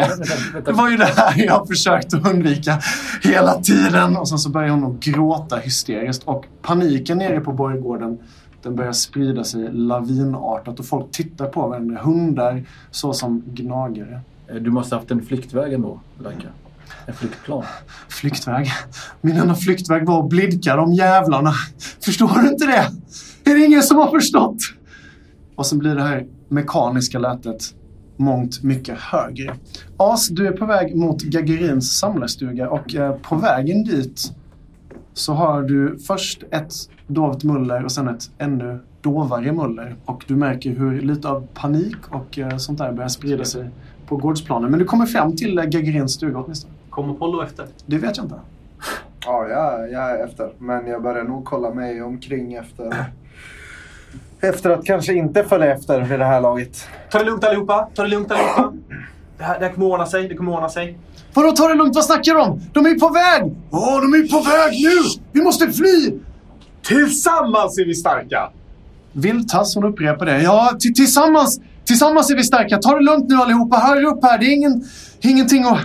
[0.53, 2.79] Vänta, Det var ju det här jag har försökt att undvika
[3.23, 4.17] hela tiden.
[4.17, 6.23] Och sen så börjar hon att gråta hysteriskt.
[6.23, 8.17] Och paniken nere på borggården,
[8.67, 12.01] lukten börjar sprida sig lavinartat och folk tittar på varandra.
[12.01, 14.21] Hundar såsom gnagare.
[14.47, 16.47] Eh, Du måste haft en flyktväg ändå, Laika.
[17.05, 17.63] En flyktplan.
[18.09, 18.67] Flyktväg.
[19.21, 21.51] Min enda flyktväg var att blidka de jävlarna.
[22.05, 22.91] Förstår du inte det?
[23.51, 24.57] Är det ingen som har förstått?
[25.55, 27.73] Och så blir det här mekaniska lätet
[28.17, 29.55] mångt mycket högre.
[29.97, 34.31] As, du är på väg mot Gagarins samlarstuga och eh, på vägen dit
[35.13, 36.73] så har du först ett
[37.07, 39.95] dovt muller och sen ett ännu dovare muller.
[40.05, 43.69] Och du märker hur lite av panik och eh, sånt där börjar sprida sig
[44.07, 44.71] på gårdsplanen.
[44.71, 46.73] Men du kommer fram till eh, Gagarins stuga åtminstone.
[46.89, 47.65] Kom Apollo efter?
[47.85, 48.39] Det vet jag inte.
[49.25, 50.49] Ja, jag, jag är efter.
[50.57, 53.05] Men jag börjar nog kolla mig omkring efter...
[54.39, 56.87] Efter att kanske inte följa efter vid det här laget.
[57.11, 57.89] Ta det lugnt allihopa!
[57.93, 58.73] Ta det lugnt allihopa!
[59.37, 60.27] Det här, det här kommer ordna sig.
[60.27, 60.97] Det kommer ordna sig.
[61.33, 61.95] Vadå ta det lugnt?
[61.95, 62.61] Vad snackar du om?
[62.73, 63.55] De är på väg!
[63.71, 65.21] Åh, de är på väg nu!
[65.31, 66.19] Vi måste fly!
[66.87, 68.49] Tillsammans är vi starka!
[69.11, 70.41] Vildtass, hon upprepar det.
[70.41, 72.77] Ja, tillsammans, tillsammans är vi starka.
[72.77, 73.77] Ta det lugnt nu allihopa.
[73.77, 74.37] Hör upp här.
[74.37, 74.83] Det är ingen,
[75.21, 75.79] ingenting att...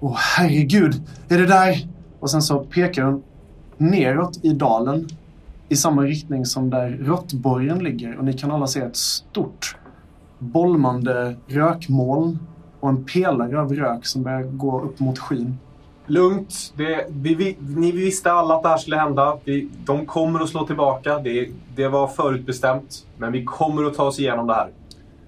[0.00, 1.02] Åh, herregud.
[1.28, 1.88] Är det där?
[2.20, 3.22] Och sen så pekar hon
[3.76, 5.08] neråt i dalen
[5.68, 8.18] i samma riktning som där råttborgen ligger.
[8.18, 9.76] Och ni kan alla se ett stort
[10.38, 12.38] bolmande rökmoln
[12.80, 15.58] och en pelare av rök som börjar gå upp mot skyn.
[16.06, 16.72] Lugnt.
[16.76, 19.38] Det, vi, vi, ni visste alla att det här skulle hända.
[19.44, 21.18] Vi, de kommer att slå tillbaka.
[21.18, 23.06] Det, det var förutbestämt.
[23.16, 24.68] Men vi kommer att ta oss igenom det här.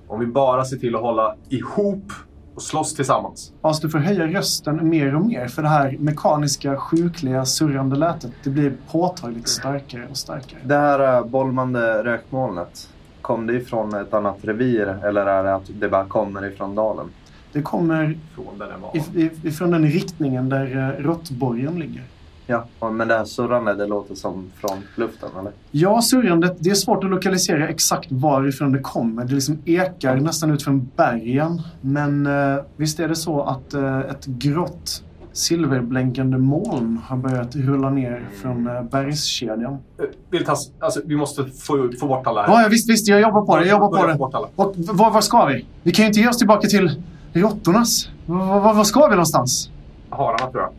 [0.06, 2.12] Om vi bara ser till att hålla ihop
[2.54, 3.52] och slåss tillsammans.
[3.60, 8.32] Alltså du får höja rösten mer och mer för det här mekaniska, sjukliga, surrande lätet.
[8.44, 10.60] Det blir påtagligt starkare och starkare.
[10.64, 12.88] Det här äh, bolmande rökmolnet.
[13.20, 17.10] Kom det ifrån ett annat revir eller är det att det bara kommer ifrån dalen?
[17.58, 22.02] Det kommer Från den här if- ifrån den riktningen där eh, råttborgen ligger.
[22.46, 25.52] Ja, men det här surrande det låter som från luften eller?
[25.70, 29.24] Ja, surrandet, det är svårt att lokalisera exakt varifrån det kommer.
[29.24, 31.62] Det liksom ekar nästan ut från bergen.
[31.80, 37.90] Men eh, visst är det så att eh, ett grått silverblänkande moln har börjat rulla
[37.90, 39.72] ner från eh, bergskedjan.
[39.72, 39.78] Eh,
[40.30, 42.48] Vildtass, alltså, vi måste få, få bort alla här.
[42.52, 43.08] Ja, ja, visst, visst.
[43.08, 43.62] Jag jobbar på det.
[43.66, 44.12] Jag jobbar på det.
[44.12, 44.48] få bort alla.
[44.56, 45.64] Och v- var, var ska vi?
[45.82, 48.08] Vi kan ju inte ge oss tillbaka till råttornas.
[48.26, 49.70] Var ska vi någonstans?
[50.10, 50.72] Hararna tror jag.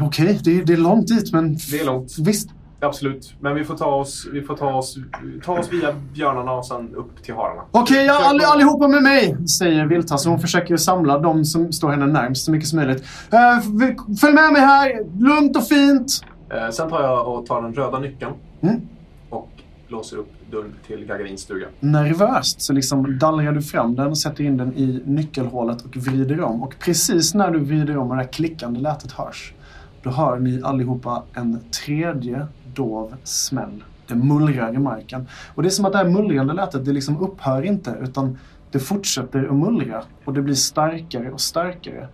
[0.00, 2.18] Okej, det, är- det är långt dit, men Det är långt.
[2.18, 2.50] visst.
[2.82, 3.34] Absolut.
[3.40, 4.96] Men vi får ta oss, vi får ta oss,
[5.44, 7.62] ta oss via björnarna och sen upp till hararna.
[7.70, 10.26] Okej, Försök all, allihopa med mig, säger Viltas.
[10.26, 13.04] Hon försöker samla de som står henne närmst så mycket som möjligt.
[13.80, 16.20] Vi- följ med mig här, lugnt och fint.
[16.54, 18.32] Eh, sen tar jag och tar den röda nyckeln
[18.62, 18.80] Mm.
[19.30, 19.48] och
[19.88, 21.66] låser upp dörren till Gagarins stuga.
[21.80, 26.62] Nervöst så liksom dallrar du fram den, sätter in den i nyckelhålet och vrider om.
[26.62, 29.54] Och precis när du vrider om och det här klickande lätet hörs,
[30.02, 33.84] då hör ni allihopa en tredje dov smäll.
[34.06, 35.26] Det mullrar i marken.
[35.54, 38.38] Och det är som att det här mullrande lätet, det liksom upphör inte, utan
[38.70, 40.02] det fortsätter att mullra.
[40.24, 42.08] Och det blir starkare och starkare.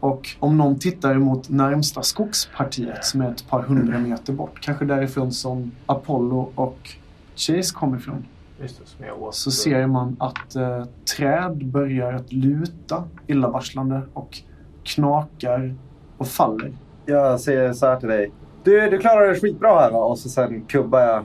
[0.00, 4.84] Och om någon tittar mot närmsta skogspartiet som är ett par hundra meter bort, kanske
[4.84, 6.90] därifrån som Apollo och
[7.36, 8.26] Chase kommer ifrån,
[8.60, 9.34] Just det, som jag åt.
[9.34, 10.84] så ser man att eh,
[11.16, 14.38] träd börjar att luta illavarslande och
[14.84, 15.74] knakar
[16.18, 16.72] och faller.
[17.06, 18.30] Jag säger så här till dig.
[18.62, 19.98] Du, du klarar det skitbra här va?
[19.98, 21.24] Och så sen kubbar jag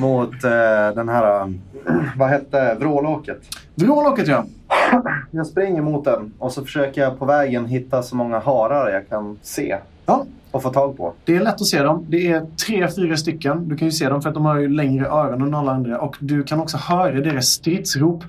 [0.00, 1.46] mot eh, den här, eh,
[2.16, 3.40] vad hette vrålåket.
[3.74, 4.44] Vrålåket ja.
[5.30, 9.08] Jag springer mot den och så försöker jag på vägen hitta så många harar jag
[9.08, 11.14] kan se Ja, och få tag på.
[11.24, 12.06] det är lätt att se dem.
[12.08, 13.68] Det är tre, fyra stycken.
[13.68, 15.98] Du kan ju se dem för att de har ju längre öron än alla andra.
[15.98, 18.24] Och du kan också höra deras stridsrop.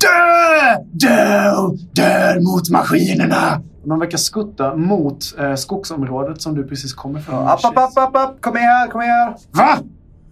[0.00, 0.82] Dö!
[0.92, 1.52] Dö!
[1.92, 3.62] Dö mot maskinerna!
[3.84, 7.48] De verkar skutta mot eh, skogsområdet som du precis kommer från.
[7.48, 8.40] App, app, app, app, app.
[8.40, 9.34] Kom här, kom här.
[9.50, 9.78] Va?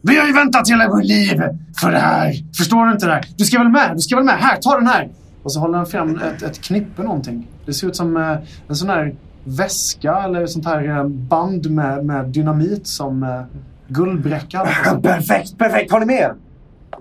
[0.02, 1.42] Vi har ju väntat hela vårt liv
[1.80, 2.34] för det här.
[2.56, 3.24] Förstår du inte det här?
[3.36, 3.92] Du ska väl med?
[3.94, 4.34] Du ska väl med?
[4.34, 5.08] Här, ta den här!
[5.42, 7.48] Och så håller han fram ett, ett knippe någonting.
[7.66, 8.36] Det ser ut som eh,
[8.68, 13.40] en sån här väska eller sånt här eh, band med, med dynamit som eh,
[13.88, 15.02] Guldbräcka hade på sig.
[15.02, 15.92] Perfekt, perfekt.
[15.92, 16.34] Har ni mer?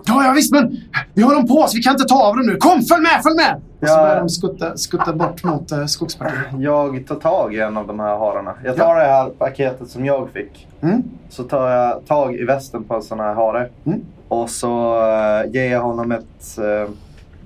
[0.06, 0.76] Ja, ja visst, men
[1.14, 1.74] vi har dem på oss.
[1.74, 2.56] Vi kan inte ta av dem nu.
[2.56, 3.54] Kom, följ med, följ med!
[3.80, 4.02] Och så Ja.
[4.02, 6.38] börjar de skutta, skutta bort mot eh, skogspartiet.
[6.58, 8.54] Jag tar tag i en av de här hararna.
[8.64, 10.68] Jag tar det här paketet som jag fick.
[10.80, 11.02] Mm.
[11.28, 13.68] Så tar jag tag i västen på en sån här hare.
[13.84, 14.00] Mm.
[14.28, 16.58] Och så uh, ger jag honom ett...
[16.58, 16.90] eh,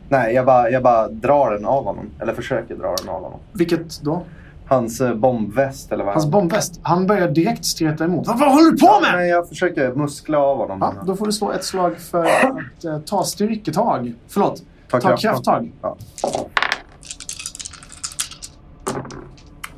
[0.09, 2.07] nej, jag bara, jag bara drar den av honom.
[2.21, 3.41] Eller försöker dra den av honom.
[3.53, 4.23] Vilket då?
[4.67, 6.31] Hans uh, bombväst eller vad Hans han...
[6.31, 6.81] bombväst.
[6.83, 8.27] Han börjar direkt streta emot.
[8.27, 9.15] Vad, vad håller du på Ja, med?
[9.21, 10.79] men jag försöker muskla av honom.
[10.81, 14.15] Ja, då får du slå ett slag för att eh, ta styrketag.
[14.29, 15.73] Förlåt, ta, Ta krafttag.
[15.83, 15.97] Ja.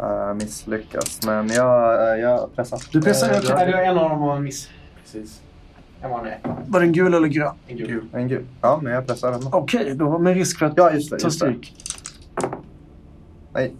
[0.00, 2.80] Uh, misslyckas, men jag, uh, jag pressar.
[2.92, 3.54] Du pressar Eh, över.
[3.56, 4.68] nej, det var en av dem var en miss.
[5.02, 5.40] Precis.
[6.02, 6.56] en etta.
[6.66, 7.54] Var den gul eller grön?
[7.66, 8.04] En gul.
[8.12, 8.44] En gul.
[8.60, 9.40] Ja, men jag pressar den.
[9.40, 9.48] då.
[9.52, 11.18] Okej, då med risk för att Ja, just det.
[11.18, 11.46] ta Just det.
[11.46, 11.74] stryk.
[13.54, 13.72] Nej.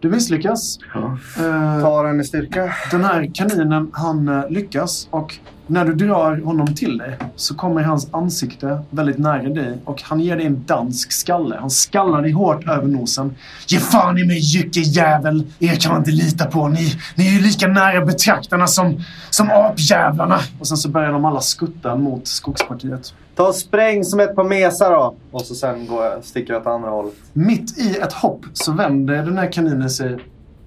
[0.00, 0.78] Du misslyckas.
[0.94, 2.72] Eh, Ta den i styrka.
[2.90, 5.34] Den här kaninen, han eh, lyckas och
[5.68, 10.20] när du drar honom till dig så kommer hans ansikte väldigt nära dig och han
[10.20, 11.56] ger dig en dansk skalle.
[11.60, 13.34] Han skallar dig hårt över nosen.
[13.66, 15.46] Ge fan i mig jyckejävel!
[15.58, 16.68] Er kan man inte lita på.
[16.68, 19.00] Ni, ni är ju lika nära betraktarna som,
[19.30, 20.38] som apjävlarna.
[20.60, 23.14] Och sen så börjar de alla skutta mot skogspartiet.
[23.34, 25.14] Ta och spräng som ett par mesar då.
[25.30, 27.14] Och så sen går jag, sticker jag åt andra hållet.
[27.32, 30.18] Mitt i ett hopp så vänder den här kaninen sig.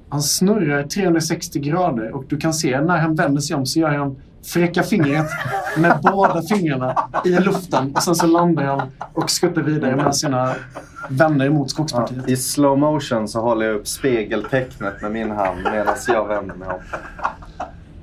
[0.09, 3.89] Han snurrar 360 grader och du kan se när han vänder sig om så gör
[3.89, 5.29] han fräcka fingret
[5.77, 7.91] med båda fingrarna i luften.
[7.95, 8.81] Och sen så landar han
[9.13, 10.53] och skuttar vidare med sina
[11.09, 12.29] vänner mot Ja, skogspartiet.
[12.29, 16.67] I slow motion så håller jag upp spegeltecknet med min hand medan jag vänder mig
[16.67, 16.79] om.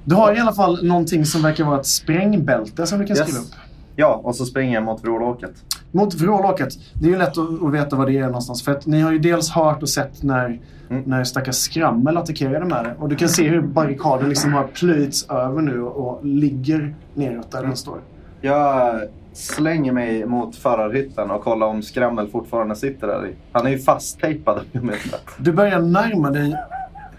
[0.05, 3.27] Du har i alla fall någonting som verkar vara ett sprängbälte som du kan Yes.
[3.29, 3.55] skriva upp.
[4.01, 5.53] Ja, och så springer jag mot vrålåket.
[5.93, 6.69] Mot vrålåket.
[6.95, 8.65] Det är ju lätt att, att veta vad det är någonstans.
[8.65, 11.03] För att ni har ju dels hört och sett när, Mm.
[11.07, 12.95] när stackars skrammel attackerade med det.
[12.99, 17.51] Och du kan se hur barrikaden liksom har plöjts över nu och, och ligger neråt
[17.51, 17.99] där den står.
[18.41, 19.01] Jag
[19.33, 23.35] slänger mig mot förarhytten och kollar om Skrammel fortfarande sitter där i.
[23.53, 24.61] Han är ju fasttejpad.
[25.39, 26.57] Du börjar närma dig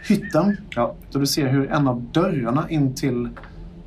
[0.07, 0.57] hytten.
[0.75, 0.93] Ja.
[1.11, 3.29] Då du ser hur en av dörrarna in till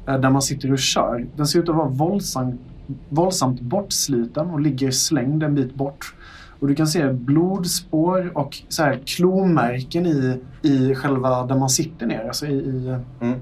[0.08, 1.26] eh, där man sitter och kör.
[1.36, 2.60] Den ser ut att vara våldsamt,
[3.08, 6.14] våldsamt bortsliten och ligger slängd en bit bort.
[6.60, 12.06] Och du kan se blodspår och så här klomärken i, i själva där man sitter
[12.06, 12.24] ner.
[12.24, 13.38] Alltså i, i, Mm.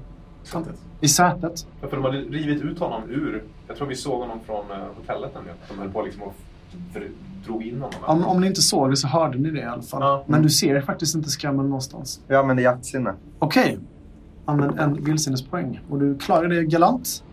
[1.01, 1.67] I sätet.
[1.81, 3.43] Ja, för de hade rivit ut honom ur...
[3.67, 5.57] Jag tror vi såg honom från eh, hotellet nämligen.
[5.69, 6.33] De höll på liksom och
[7.45, 7.99] drog in honom.
[8.01, 10.01] Om, om ni inte såg det så hörde ni det i alla fall.
[10.01, 10.23] Ja.
[10.27, 12.21] Men du ser faktiskt inte skrammen någonstans.
[12.27, 13.13] Jag använder jaktsinne.
[13.39, 13.79] Okej.
[14.45, 15.79] Använd en vildsinnespoäng.
[15.89, 17.23] Och du klarar det galant.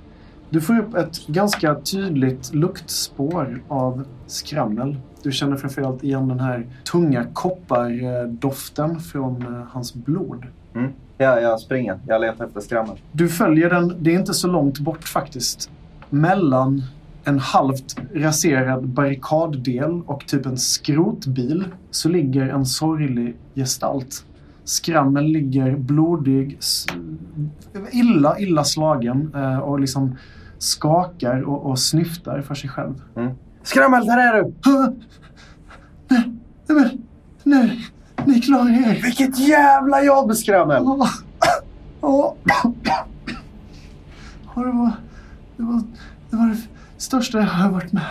[0.50, 4.96] Du får upp ett ganska tydligt luktspår av skrammel.
[5.22, 10.46] Du känner framförallt igen den här tunga koppardoften från eh, hans blod.
[10.74, 10.92] Mm.
[11.18, 11.98] Ja, jag springer.
[12.06, 12.96] Jag letar efter Skrammel.
[13.12, 15.70] Du följer den, det är inte så långt bort faktiskt.
[16.10, 16.82] Mellan
[17.24, 24.24] en halvt raserad barrikaddel och typ en skrotbil så ligger en sorglig gestalt.
[24.64, 26.58] Skrammel ligger blodig,
[27.92, 30.16] illa, illa slagen eh, och liksom
[30.58, 33.02] skakar och, och snyftar för sig själv.
[33.62, 34.54] Skrammel, där är du!
[34.64, 34.94] "Hå?
[36.08, 36.32] Nej,
[36.68, 36.98] nej,
[37.42, 37.86] nej,
[38.24, 39.02] ni klarar er.
[39.02, 40.82] Vilket jävla jobb, Skrammel!
[40.82, 41.08] Åh,
[42.00, 42.34] åh.
[42.44, 42.72] Ja,
[44.54, 44.92] det, var,
[45.56, 45.82] det, var,
[46.30, 46.56] det var det
[46.96, 48.04] största jag har varit med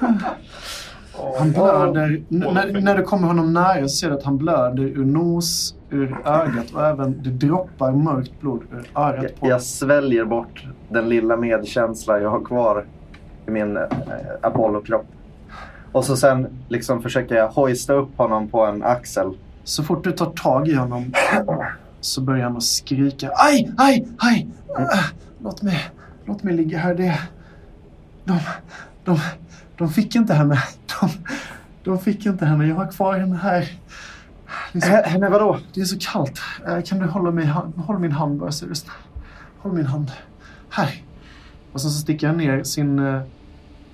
[0.00, 0.18] om.
[1.38, 2.22] Han blöder.
[2.28, 6.70] När, när du kommer honom nära ser du att han blöder ur nos, ur ögat
[6.74, 11.36] och även det droppar mörkt blod ur örat Jag, på jag sväljer bort den lilla
[11.36, 12.84] medkänsla jag har kvar
[13.46, 13.82] i min eh,
[14.42, 15.06] Apollo-kropp.
[15.92, 19.34] Och så sen liksom försöker jag hoista upp honom på en axel.
[19.64, 21.12] Så fort du tar tag i honom
[22.00, 23.30] så börjar han att skrika.
[23.34, 24.48] Aj, aj, aj!
[24.78, 25.04] Äh,
[25.44, 25.78] Låt mig,
[26.24, 26.94] låt mig ligga här.
[26.94, 27.18] Det,
[28.24, 28.38] de,
[29.04, 29.18] de,
[29.82, 30.62] de fick inte henne.
[31.00, 31.08] De,
[31.84, 32.66] de fick inte henne.
[32.66, 33.68] Jag har kvar henne här.
[34.72, 35.58] Så, Henne vadå?
[35.74, 36.40] det är så kallt.
[36.68, 38.94] Eh, Kan du hålla, mig, hålla min hand bara så är du snäll?
[39.58, 40.12] Håll min hand.
[40.70, 41.02] Här.
[41.72, 43.22] Och sen så sticker han ner sin eh,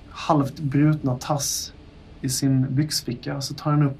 [0.09, 1.73] halvt brutna tass
[2.21, 3.35] i sin byxficka.
[3.35, 3.99] Och så tar han upp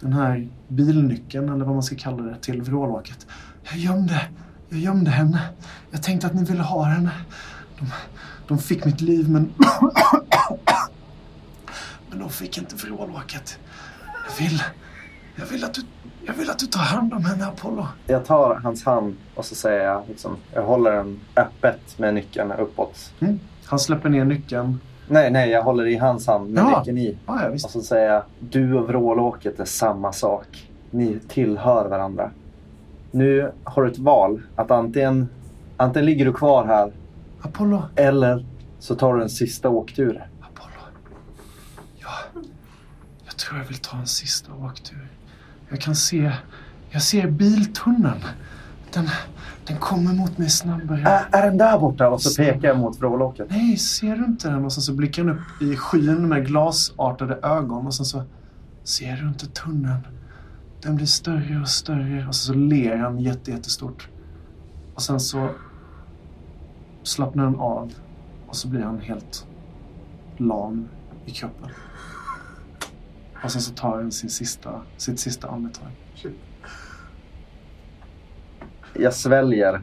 [0.00, 3.26] den här bilnyckeln, eller vad man ska kalla det, till vrålåket.
[3.64, 4.22] Jag gömde,
[4.68, 5.40] jag gömde henne.
[5.90, 7.10] Jag tänkte att ni ville ha henne.
[7.78, 7.86] De,
[8.48, 9.52] de fick mitt liv, men...
[12.10, 13.58] men de fick inte vrålåket.
[14.28, 14.62] Jag vill,
[15.36, 15.80] jag vill att du,
[16.26, 17.86] jag vill att du tar hand om henne, Apollo.
[18.06, 22.52] Jag tar hans hand och så säger jag liksom, jag håller den öppet med nyckeln
[22.52, 23.12] uppåt.
[23.20, 23.40] Mm.
[23.64, 24.80] Han släpper ner nyckeln.
[25.08, 26.78] Nej, nej, jag håller i hans hand med Ja.
[26.78, 27.18] nyckeln i.
[27.26, 30.68] Ja, ja, Och så säger jag, du och vrålåket är samma sak.
[30.90, 32.30] Ni tillhör varandra.
[33.10, 34.42] Nu har du ett val.
[34.56, 35.28] Att antingen,
[35.76, 36.92] antingen ligger du kvar här
[37.42, 38.46] Apollo, eller
[38.78, 40.26] så tar du en sista åktur.
[40.40, 40.80] Apollo.
[41.98, 42.40] Ja,
[43.24, 45.08] jag tror jag vill ta en sista åktur.
[45.68, 46.32] Jag kan se,
[46.90, 48.24] jag ser biltunneln.
[48.92, 49.08] Den,
[49.66, 51.00] den kommer mot mig snabbare.
[51.00, 52.08] Är, är den där borta?
[52.08, 53.46] Och så pekar jag mot vrålåket.
[53.50, 54.64] Nej, ser du inte den?
[54.64, 58.22] Och sen så blickar han upp i skyn med glasartade ögon och sen så
[58.84, 60.06] ser du inte tunneln.
[60.82, 64.08] Den blir större och större och sen så ler han jätte, jättestort.
[64.94, 65.50] Och sen så
[67.02, 67.92] slappnar han av
[68.46, 69.46] och så blir han helt
[70.36, 70.88] lam
[71.26, 71.68] i kroppen.
[73.44, 75.88] Och sen så tar han sin sista, sitt sista andetag.
[78.94, 79.80] Jag sväljer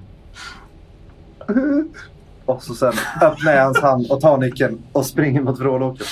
[2.45, 6.07] Och så sen öppnar jag hans hand och tar nyckeln och springer mot vrålåket.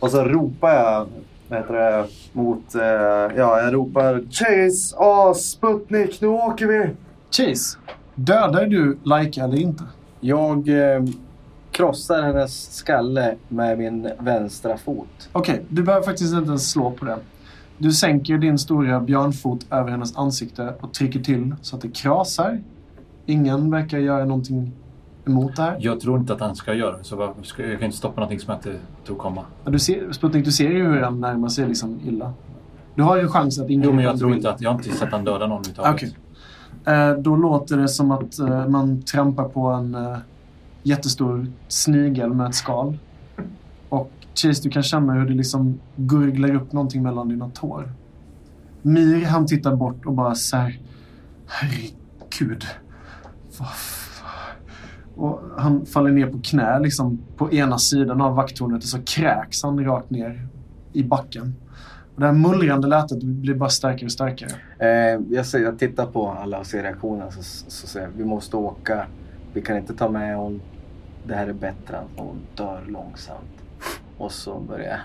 [0.00, 1.06] Och så ropar jag
[1.48, 2.74] vad heter det, mot...
[2.74, 2.82] Eh,
[3.36, 4.96] ja, jag ropar Chase!
[4.98, 6.90] Åh, Sputnik, nu åker vi!
[7.30, 7.78] Chase,
[8.14, 9.84] dödar du Laika eller inte?
[10.20, 11.02] Jag eh,
[11.74, 15.28] krossar hennes skalle med min vänstra fot.
[15.32, 17.18] Okej, du behöver faktiskt inte ens slå på det.
[17.78, 22.60] Du sänker din stora björnfot över hennes ansikte och trycker till så att det krasar.
[23.26, 24.72] Ingen verkar göra någonting
[25.26, 25.76] emot det här.
[25.80, 27.04] Jag tror inte att han ska göra det.
[27.04, 29.42] Så jag kan inte stoppa någonting som jag inte tror komma.
[29.64, 32.32] Ja, Du ser, Sputnik, du ser ju hur han närmar sig liksom illa.
[32.94, 33.90] Du har ju en chans att ingripa.
[33.90, 34.60] Jo, men jag tror inte att...
[34.60, 36.14] Jag har inte sett han döda någon överhuvudtaget.
[36.84, 36.94] Okej.
[36.94, 40.16] Eh, då låter det som att eh, man trampar på en eh,
[40.84, 42.98] jättestor snigel med ett skal.
[43.88, 47.92] Och Chase, du kan känna hur det liksom gurglar upp någonting mellan dina tår.
[48.82, 50.80] Mir, han tittar bort och bara så här.
[51.46, 52.64] Herregud.
[53.58, 54.56] Vad fan?"
[55.16, 59.62] Och han faller ner på knä liksom på ena sidan av vakttornet och så kräks
[59.62, 60.48] han rakt ner
[60.92, 61.54] i backen.
[62.14, 64.50] Och det här mullrande lätet blir bara starkare och starkare.
[64.78, 68.24] Eh, jag, ser, jag tittar på alla och ser reaktionen så, så säger jag vi
[68.24, 69.06] måste åka.
[69.52, 70.60] Vi kan inte ta med honom.
[71.26, 73.62] Det här är bättre än hon dör långsamt.
[74.18, 74.98] Och så börjar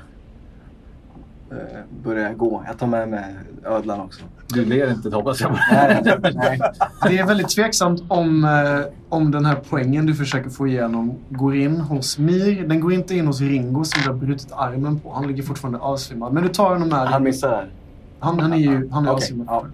[1.49, 2.63] jag, eh, börjar jag gå.
[2.67, 4.21] Jag tar med mig ödlan också.
[4.47, 5.51] Du ler inte, hoppas jag.
[5.71, 6.01] Nej,
[6.33, 6.59] nej.
[7.07, 11.55] Det är väldigt tveksamt om, eh, om den här poängen du försöker få igenom går
[11.55, 12.67] in hos Mir.
[12.67, 15.13] Den går inte in hos Ringo som du har brutit armen på.
[15.13, 16.33] Han ligger fortfarande avsvimmad.
[16.33, 17.07] Men du tar honom med dig.
[17.07, 17.69] Han missar.
[18.19, 19.47] Han, han är ju han är Okej, avsvimmad.
[19.49, 19.65] ja.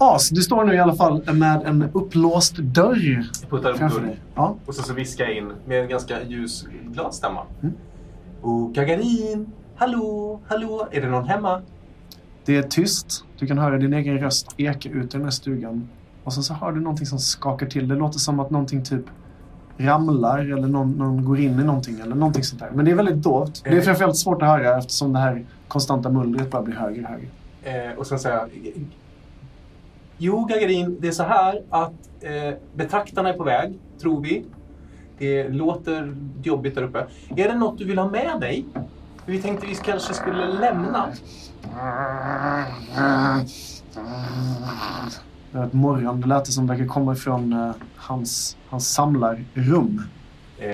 [0.00, 4.16] As, du står nu i alla fall med en upplåst dörr Jag puttar upp dörren.
[4.34, 4.56] Ja.
[4.66, 7.42] Och så, så viskar jag in med en ganska ljus, glad stämma.
[7.62, 7.74] Mm.
[8.42, 9.52] Oh, Gagarin!
[9.76, 10.88] Hallå, hallå!
[10.90, 11.62] Är det någon hemma?
[12.44, 13.24] Det är tyst.
[13.38, 15.88] Du kan höra din egen röst eka ut i den här stugan.
[16.24, 17.88] Och sen så hör du någonting som skakar till.
[17.88, 19.04] Det låter som att någonting typ
[19.78, 22.70] ramlar eller någon, någon går in i någonting eller någonting sånt där.
[22.74, 23.64] Men det är väldigt dovt.
[23.64, 27.08] Det är framförallt svårt att höra eftersom det här konstanta mullret bara blir högre och
[27.08, 27.28] högre.
[27.62, 28.48] Eh, och sen säger jag...
[30.20, 34.44] Jo, Gagarin, det är så här att eh, betraktarna är på väg, tror vi.
[35.18, 37.06] Det låter jobbigt där uppe.
[37.36, 38.64] Är det något du vill ha med dig?
[39.26, 41.08] Vi tänkte vi kanske skulle lämna.
[45.52, 46.20] Det är ett morgon.
[46.20, 50.02] Det lät som verkar komma från eh, hans, hans samlarrum.
[50.58, 50.68] Eh,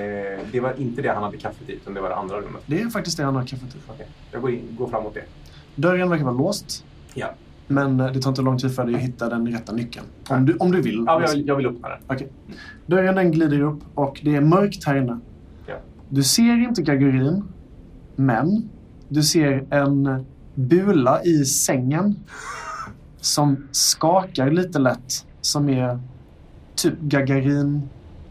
[0.53, 2.63] det var inte det han hade kaffet i, utan det var det andra rummet.
[2.67, 3.79] Det är faktiskt det han har kaffet i.
[3.89, 5.25] Okej, Jag går, in, går fram mot det.
[5.75, 6.85] Dörren verkar vara låst.
[7.15, 7.27] Ja,
[7.67, 10.07] Men eh, det tar inte lång tid för dig att hitta den rätta nyckeln.
[10.29, 11.05] Om du, om du vill.
[11.07, 11.99] ja jag, jag vill öppna den.
[12.07, 12.29] Okej.
[12.87, 15.19] Dörren den glider upp och det är mörkt här inne.
[15.67, 15.75] Ja.
[16.09, 17.45] Du ser inte Gagarin,
[18.17, 18.69] men
[19.09, 22.17] du ser en bula i sängen
[23.21, 25.27] som skakar lite lätt.
[25.41, 25.99] Som är
[26.75, 27.83] typ Gagarin,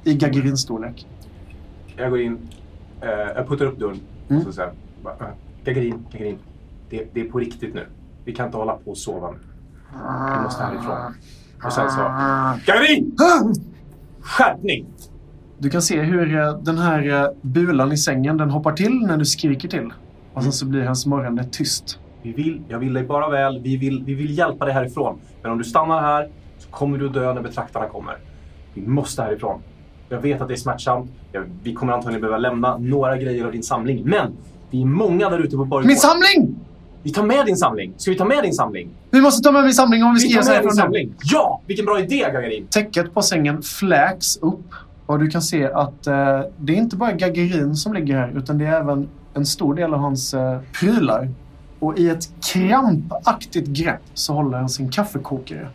[0.04, 1.08] i Gagarin-storlek.
[1.98, 2.38] Jag går in,
[3.02, 4.40] eh, jag puttar upp dörren Mm.
[4.42, 4.72] och så säger
[5.04, 5.26] bara, äh,
[5.66, 6.38] Gagarin, Gagarin.
[6.90, 7.86] Det, det är på riktigt nu.
[8.26, 9.38] Vi kan inte hålla på och sova nu.
[10.38, 11.16] Vi måste härifrån.
[11.66, 12.02] Och sen så...
[12.66, 13.18] Gagarin!
[14.22, 14.86] Skärpning!
[15.58, 19.18] Du kan se hur eh, den här eh, bulan i sängen den hoppar till när
[19.18, 19.94] du skriker till.
[20.34, 22.00] Och sen så blir hans morrande tyst.
[22.22, 23.60] Vi vill, jag vill dig bara väl.
[23.60, 25.20] Vi vill, vi vill hjälpa dig härifrån.
[25.42, 28.18] Men om du stannar här så kommer du dö när betraktarna kommer.
[28.74, 29.62] Vi måste härifrån.
[30.10, 31.12] Jag vet att det är smärtsamt.
[31.32, 34.04] Jag, vi kommer antagligen behöva lämna några grejer av din samling.
[34.06, 34.32] Men
[34.70, 35.88] vi är många där ute på Borggården.
[35.88, 36.60] Min samling!
[37.04, 37.94] Vi tar med din samling.
[37.98, 38.90] Ska vi ta med din samling?
[39.12, 41.14] Vi måste ta med min samling om vi ska Vi ge oss härifrån samling.
[41.24, 41.62] Ja!
[41.68, 42.68] Vilken bra idé, Gagarin!
[42.68, 44.74] Täcket på sängen fläks upp
[45.06, 48.58] och du kan se att eh, det är inte bara Gagarin som ligger här utan
[48.58, 51.30] det är även en stor del av hans eh, prylar.
[51.80, 55.68] Och i ett krampaktigt grepp så håller han sin kaffekokare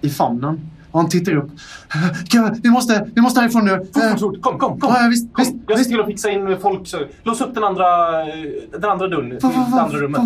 [0.00, 0.70] i famnen.
[0.96, 1.50] Och han tittar upp.
[2.62, 3.86] Vi måste, vi måste härifrån nu.
[3.94, 4.40] Fort, fort.
[4.40, 4.94] Kom, kom, kom!
[4.94, 5.44] Ja, visst, kom.
[5.44, 6.86] visst, jag ser till att fixa in folk.
[6.86, 7.86] Så, lås upp den andra,
[8.78, 10.20] den andra dörren vad, det vad, andra rummet.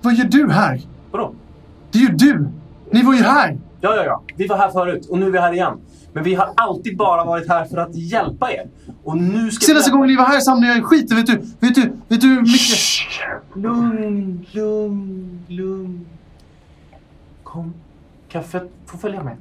[0.00, 0.80] vad, gör du här?
[1.10, 1.34] Vadå?
[1.90, 2.48] Det är ju du!
[2.90, 3.58] Ni var ju här!
[3.80, 4.22] Ja, ja, ja.
[4.36, 5.78] Vi var här förut och nu är vi här igen.
[6.12, 8.66] Men vi har alltid bara varit här för att hjälpa er.
[9.04, 9.92] Och nu ska Senaste vi...
[9.92, 11.36] gången ni var här samlade jag skiten, vet du?
[11.60, 12.78] Vet du, vet du hur mycket...
[13.54, 16.06] Lugn, lugn, lugn.
[17.42, 17.74] Kom.
[18.28, 19.36] Kaffet får följa med.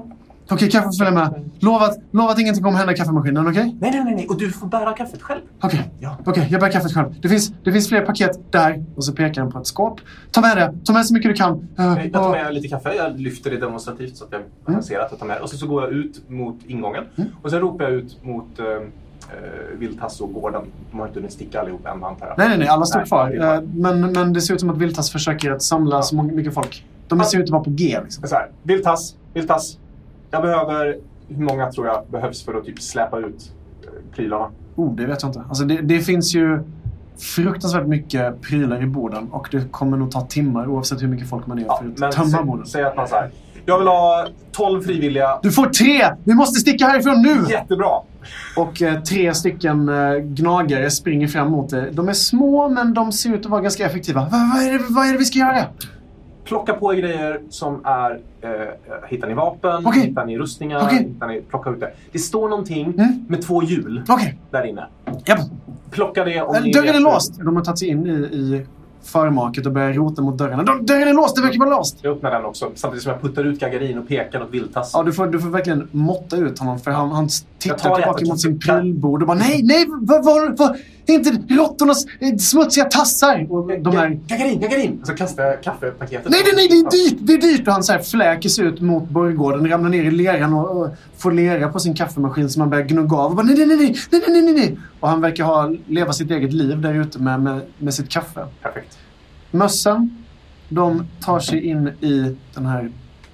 [0.00, 0.12] Kom.
[0.50, 1.50] Okej, kaffe följer med.
[1.60, 3.76] Lovat, lovat ingenting kommer hända i kaffemaskinen, okej?
[3.80, 4.26] Nej, nej, nej, nej.
[4.28, 5.40] Och du får bära kaffet själv.
[5.62, 6.16] Okej, Ja.
[6.26, 7.14] okej, jag bär kaffet själv.
[7.22, 8.84] Det finns, det finns fler paket där.
[8.96, 10.00] Och så pekar han på ett skåp.
[10.30, 10.74] Ta med det.
[10.84, 11.68] Ta med så mycket du kan.
[11.78, 12.94] Eh, Jag tar och- med lite kaffe.
[12.94, 14.82] Jag lyfter det demonstrativt så att jag Mm.
[14.82, 15.40] ser att jag tar med det.
[15.40, 17.04] Och så, så går jag ut mot ingången.
[17.42, 18.64] Och sen ropar jag ut mot uh,
[19.78, 20.62] Vildtass och gården.
[20.90, 22.38] De har inte hunnit sticka allihop än, antar jag.
[22.38, 22.68] Nej, nej, nej.
[22.68, 23.54] Alla står kvar.
[23.54, 26.54] Eh, Men, men det ser ut som att Viltas försöker att samla så många, mycket
[26.54, 26.84] folk.
[27.08, 27.98] De ser ut att vara på G.
[28.02, 28.28] Liksom.
[28.28, 29.78] Så här, Vildtass, Vildtass.
[30.34, 30.96] Jag behöver
[31.28, 34.50] hur många tror jag behövs för att typ släpa ut eh, prylarna?
[34.76, 35.42] Oh, det vet jag inte.
[35.48, 36.62] Alltså det, det finns ju
[37.18, 41.46] fruktansvärt mycket prylar i borden och det kommer nog ta timmar oavsett hur mycket folk
[41.46, 42.66] man är för att tömma borden.
[42.66, 43.30] säg att man så här.
[43.66, 45.38] Jag vill ha 12 frivilliga.
[45.42, 46.04] Du får tre!
[46.24, 47.44] Vi måste sticka härifrån nu!
[47.50, 47.90] Jättebra!
[48.56, 51.90] Och eh, tre stycken eh, gnagare springer fram mot dig.
[51.92, 54.20] De är små men de ser ut att vara ganska effektiva.
[54.20, 55.64] Va, vad, är det, vad är det vi ska göra?
[56.44, 58.20] Plocka på er grejer som är...
[58.40, 58.50] Eh,
[59.08, 59.86] hittar ni vapen?
[59.86, 60.00] Okej.
[60.02, 60.82] Hittar ni rustningar?
[60.86, 60.98] Okej.
[60.98, 61.90] Hittar ni, plocka ut det.
[62.12, 63.24] Det står någonting Mm.
[63.28, 64.86] med två hjul Okej, där inne.
[65.26, 65.38] japp.
[65.90, 67.38] Plocka det om Eh, ni Dörren är låst.
[67.44, 68.66] De har tagit sig in i, i
[69.02, 70.62] förmaket och börjar rota mot dörrarna.
[70.82, 71.36] Dörren är låst!
[71.36, 71.98] Det verkar vara låst!
[72.02, 74.90] Jag öppnar den också samtidigt som jag puttar ut Gagarin och pekar åt Vildtass.
[74.94, 77.28] Ja, du får, du får verkligen måtta ut honom för han, han
[77.72, 82.06] tittar tar tillbaka mot sin prylbord och bara nej, nej, vad vad- vad- inte råttornas
[82.20, 83.46] eh, smutsiga tassar!
[83.52, 84.98] Och de här Gagarin, Gagarin!
[85.00, 86.30] Och så kastar jag kaffepaketet.
[86.30, 87.18] Nej, nej, nej, det är dyrt!
[87.20, 87.66] Det är dyrt!
[87.68, 90.88] Och han så här fläker sig ut mot borggården, ramlar ner i leran och, och
[91.16, 93.30] får lera på sin kaffemaskin som han börjar gnugga av.
[93.30, 94.78] Och bara, nej, nej, nej, nej, nej, nej, nej, nej.
[95.00, 98.46] Och han verkar ha, leva sitt eget liv där ute med, med, med sitt kaffe.
[98.62, 98.98] Perfekt.
[99.50, 100.24] Mössen,
[100.68, 102.90] de tar sig in i den här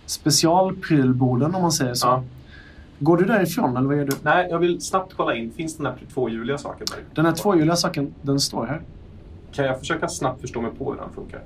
[0.07, 2.07] specialprylborden om man säger så.
[2.07, 2.25] Ja.
[3.03, 4.13] Går du därifrån eller vad gör du?
[4.23, 5.53] Nej, jag vill snabbt kolla in.
[5.53, 6.99] Finns den här tvåhjuliga saken där?
[7.15, 8.81] Den här tvåhjuliga saken, den står här.
[9.53, 11.41] Kan jag försöka snabbt förstå mig på hur den funkar?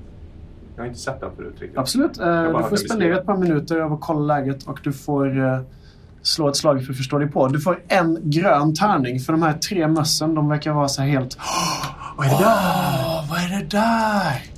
[0.76, 1.78] Jag har inte sett den förut riktigt.
[1.78, 2.20] Absolut.
[2.20, 5.60] Eh, du får spendera ett par minuter av att kolla läget och du får eh,
[6.22, 7.48] slå ett slag för att förstå dig på.
[7.48, 10.34] Du får en grön tärning för de här tre mössen.
[10.34, 11.38] De verkar vara så här helt...
[12.16, 13.28] vad är det där?
[13.30, 14.53] vad är det där?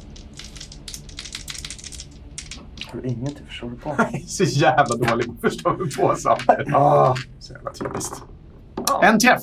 [2.93, 3.95] Har du inget att förstå dig på?
[4.27, 6.69] så jävla dålig på att förstå mig på samtidigt.
[6.75, 8.23] Ah, så jävla typiskt.
[9.03, 9.43] En träff.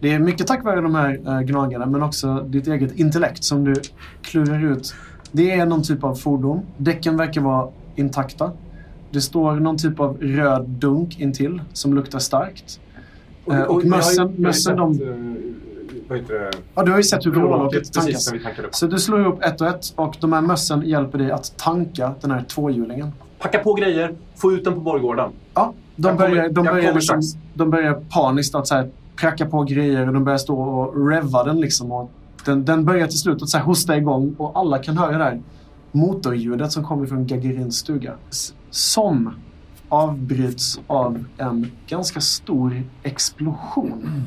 [0.00, 3.64] Det är mycket tack vare de här äh, gnagarna men också ditt eget intellekt som
[3.64, 3.74] du
[4.22, 4.94] klurar ut.
[5.32, 6.60] Det är någon typ av fordon.
[6.76, 8.52] Däcken verkar vara intakta.
[9.10, 12.80] Det står någon typ av röd dunk intill som luktar starkt.
[13.50, 15.73] Eh, och jag har ju- mössen- mössen, de- eh,
[16.08, 16.50] Vad heter det?
[16.74, 18.32] Ja, du har ju sett hur vrålåket tankas.
[18.70, 22.14] Så du slår ihop ett och ett och de här mössen hjälper dig att tanka
[22.20, 23.12] den här tvåhjulingen.
[23.38, 25.30] Packa på grejer, få ut den på borggården.
[25.54, 27.20] Ja, de Jag börjar, de börjar, liksom,
[27.54, 31.44] de börjar paniskt att så här, pracka på grejer och de börjar stå och revva
[31.44, 31.60] den.
[31.60, 32.10] Liksom, och
[32.44, 35.24] den, den börjar till slut att så här, hosta igång och alla kan höra det
[35.24, 35.42] här
[35.92, 38.12] motorljudet som kommer från Gagarins stuga.
[38.70, 39.34] Som
[39.88, 44.22] avbryts av en ganska stor explosion.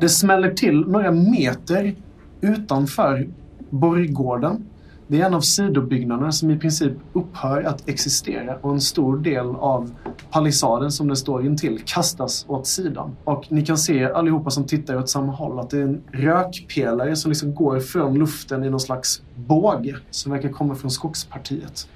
[0.00, 1.94] Det smäller till några meter
[2.40, 3.28] utanför
[3.70, 4.64] borggården.
[5.06, 9.46] Det är en av sidobyggnaderna som i princip upphör att existera och en stor del
[9.46, 9.90] av
[10.30, 13.16] palissaden som den står intill kastas åt sidan.
[13.24, 17.16] Och ni kan se allihopa som tittar åt samma håll att det är en rökpelare
[17.16, 21.88] som liksom går från luften i någon slags båge som verkar komma från skogspartiet.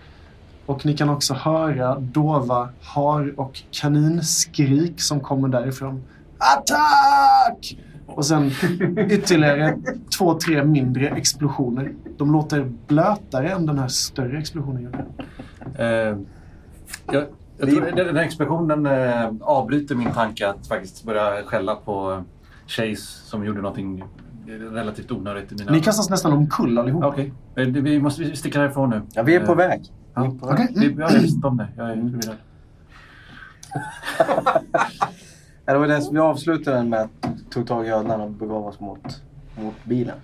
[0.66, 6.03] Och ni kan också höra dova har och kaninskrik som kommer därifrån.
[6.57, 7.78] Attack!
[8.07, 8.47] Och sen
[9.11, 9.78] ytterligare
[10.18, 11.92] två, tre mindre explosioner.
[12.16, 15.05] De låter blötare än den här större explosionen gjorde.
[15.78, 16.16] Eh,
[17.12, 17.24] jag,
[17.59, 22.22] jag tror den här expeditionen eh, avbryter min tanke att faktiskt börja skälla på
[22.66, 24.05] Chase som gjorde någonting
[24.72, 27.05] relativt onödigt i mina Ni kastas nästan omkull allihop.
[27.05, 29.03] Okej, Eh, det- vi måste vi sticker härifrån nu.
[29.14, 29.82] Ja, vi är på Eh, väg.
[30.14, 30.36] Ja.
[30.40, 30.68] Okej.
[30.76, 31.68] Vi, ja, jag visste inte om det.
[31.76, 32.36] Jag är förvirrad.
[35.67, 37.11] Ja, det var det, vi avslutade den med att
[37.51, 39.23] tog tag i ödlan och begav oss mot,
[39.62, 40.17] mot bilen.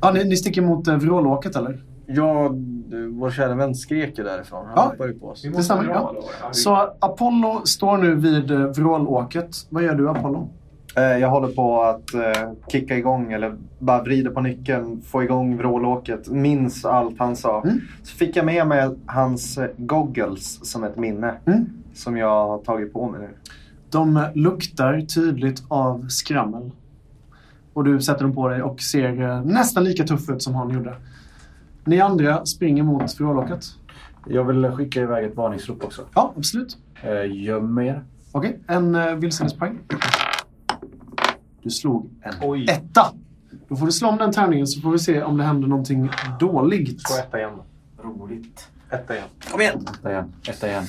[0.00, 1.82] Ja, ni, ni sticker mot eh, vrålåket eller?
[2.06, 2.48] Ja,
[2.88, 4.66] du, vår kära vän skrek ju därifrån.
[4.66, 4.82] Han Ja.
[4.82, 5.42] hoppade ju på oss.
[5.42, 5.84] Det stämmer.
[5.88, 6.14] Ja.
[6.52, 9.56] Så Apollo står nu vid eh, vrålåket.
[9.70, 10.48] Vad gör du Apollo?
[10.96, 15.56] Eh, Jag håller på att eh, kicka igång eller bara vrida på nyckeln, få igång
[15.56, 16.28] vrålåket.
[16.28, 17.62] Minns allt han sa.
[17.62, 17.80] Mm.
[18.02, 21.34] Så fick jag med mig hans eh, goggles som ett minne.
[21.46, 21.66] Mm.
[21.94, 23.28] Som jag har tagit på mig nu.
[23.92, 26.70] De eh, luktar tydligt av skrammel.
[27.72, 30.70] Och du sätter dem på dig och ser eh, nästan lika tuff ut som han
[30.70, 30.96] gjorde.
[31.84, 33.64] Ni andra springer mot vrålåket.
[34.26, 36.02] Jag vill skicka iväg ett varningsrop också.
[36.14, 36.76] Ja, absolut.
[37.02, 38.04] Eh, göm er.
[38.32, 39.78] Okej, en uh, vilsenhetspoäng.
[41.62, 42.66] Du slog en Oj.
[42.70, 43.06] etta.
[43.68, 46.10] Då får du slå om den tärningen så får vi se om det händer någonting
[46.40, 47.00] dåligt.
[47.08, 47.52] Slå etta igen.
[48.02, 48.68] Roligt.
[48.90, 49.28] Etta igen.
[49.98, 50.32] Etta igen.
[50.48, 50.84] Etta igen.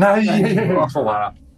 [0.00, 0.68] Nej!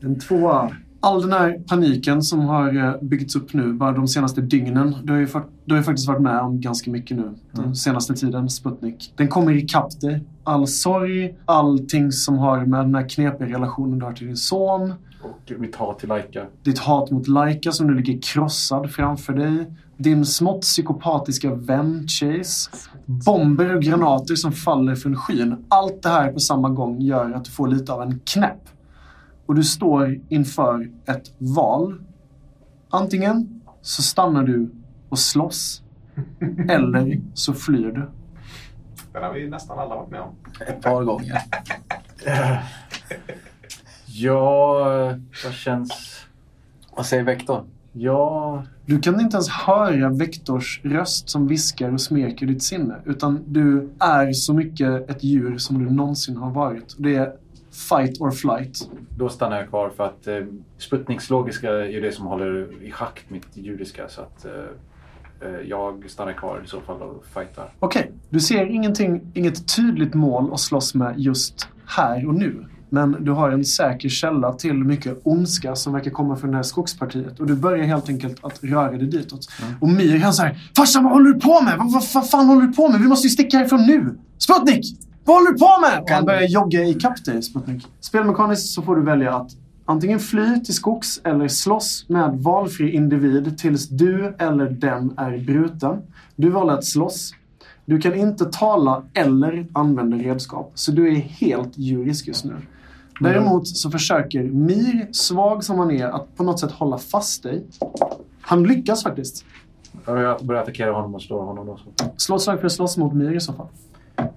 [0.03, 0.71] En tvåa.
[1.01, 4.97] All den här paniken som har eh, byggts upp nu bara de senaste dygnen.
[5.05, 7.77] Du har ju, fakt- du har ju faktiskt varit med om ganska mycket nu den
[7.77, 9.13] senaste tiden, Sputnik.
[9.17, 10.25] Den kommer ikapp dig.
[10.45, 14.95] All sorg, allting som har med den här knepiga relationen du har till din son.
[15.23, 16.43] Och mitt hat till Laika.
[16.63, 19.67] Ditt hat mot Laika som nu ligger krossad framför dig.
[19.97, 22.71] Din smått psykopatiska vän Chase.
[23.27, 25.65] Bomber och granater som faller från skyn.
[25.69, 28.69] Allt det här på samma gång gör att du får lite av en knäpp.
[29.47, 32.01] och du står inför ett val.
[32.91, 34.71] Antingen så stannar du
[35.09, 35.83] och slåss
[36.69, 38.11] eller så flyr du.
[39.13, 40.35] Den har vi nästan alla varit med om.
[40.69, 41.39] Ett par gånger.
[44.15, 44.85] Ja,
[45.45, 46.21] vad känns...
[46.97, 47.65] Vad säger Vektor?
[47.93, 48.65] Ja...
[48.87, 52.97] Du kan inte ens höra Vektors röst som viskar och smeker ditt sinne.
[53.05, 56.95] Utan du är så mycket ett djur som du någonsin har varit.
[56.99, 57.33] Det är
[57.73, 58.91] fight or flight.
[59.17, 60.37] Då stannar jag kvar för att eh,
[60.79, 64.09] Sputniks logiska är det som håller i schack mitt judiska.
[64.09, 67.73] Så att eh, eh, jag stannar kvar i så fall och fightar.
[67.79, 72.67] Okej, du ser ingenting, inget tydligt mål att slåss med just här och nu.
[72.93, 76.63] Men du har en säker källa till mycket ondska som verkar komma från det här
[76.63, 77.41] skogspartiet.
[77.41, 79.49] Och du börjar helt enkelt att röra dig ditåt.
[79.81, 81.79] Och Mir han säger Farsan vad håller du på med?
[81.79, 83.01] Vad, vad, vad fan håller du på med?
[83.01, 84.19] Vi måste ju sticka härifrån nu!
[84.39, 84.99] Sputnik!
[85.25, 86.03] Vad håller du på med?
[86.03, 87.87] Och han börjar jogga i kapp dig, Sputnik.
[88.01, 89.51] Spelmekaniskt så får du välja att
[89.85, 96.03] antingen fly till skogs eller slåss med valfri individ tills du eller den är bruten.
[96.37, 97.35] Du valde att slåss.
[97.85, 102.55] Du kan inte tala eller använda redskap, så du är helt djurisk just nu.
[103.23, 107.65] Däremot så försöker Mir, svag som han är, att på något sätt hålla fast dig.
[108.41, 109.45] Han lyckas faktiskt.
[110.07, 111.77] Jag börjar attackera honom och slå honom då.
[111.77, 112.05] Så.
[112.17, 113.67] Slå ett slag för att slåss mot Mir i så fall.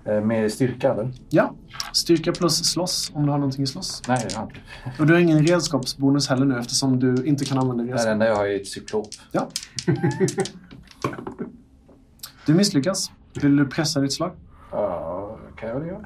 [0.06, 1.12] Eh, med styrka eller?
[1.30, 1.54] Ja,
[1.94, 4.02] styrka plus slåss om du har någonting i slåss.
[4.08, 4.56] Nej, jag har inte.
[5.02, 8.12] Och du har ingen redskapsbonus heller nu eftersom du inte kan använda Det redskap.
[8.12, 9.08] enda jag har är ett cyklop.
[9.32, 9.48] Ja.
[12.46, 13.12] Du misslyckas.
[13.42, 14.32] Vill du pressa ditt slag?
[14.72, 16.00] Ja, kan jag väl göra?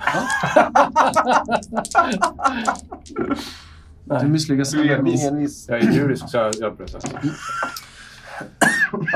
[4.21, 4.71] Du misslyckas.
[4.71, 5.23] Du är envis.
[5.23, 5.65] Envis.
[5.69, 7.01] Jag är djurisk så jag, jag pressar.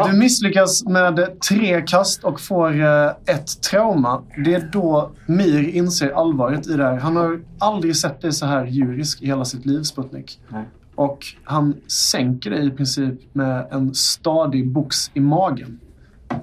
[0.06, 4.24] Du misslyckas med tre kast och får eh, ett trauma.
[4.46, 6.98] Det är då Mir inser allvaret i det här.
[6.98, 10.40] Han har aldrig sett dig så här djurisk i hela sitt liv, Sputnik.
[10.50, 10.64] Nej.
[10.96, 15.80] Och han sänker dig i princip med en stadig box i magen.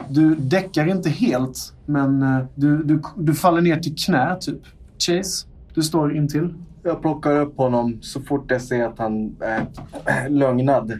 [0.09, 4.61] Du däckar inte helt, men eh, du, du, du faller ner till knä, typ.
[4.99, 6.55] Chase, du står intill.
[6.82, 10.93] Jag plockar upp honom så fort jag ser att han är lögnad.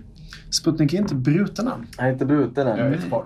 [0.51, 1.87] Sputnik är inte bruten än.
[1.97, 2.79] Han är inte bruten än.
[2.79, 3.25] Jag är ett kvar.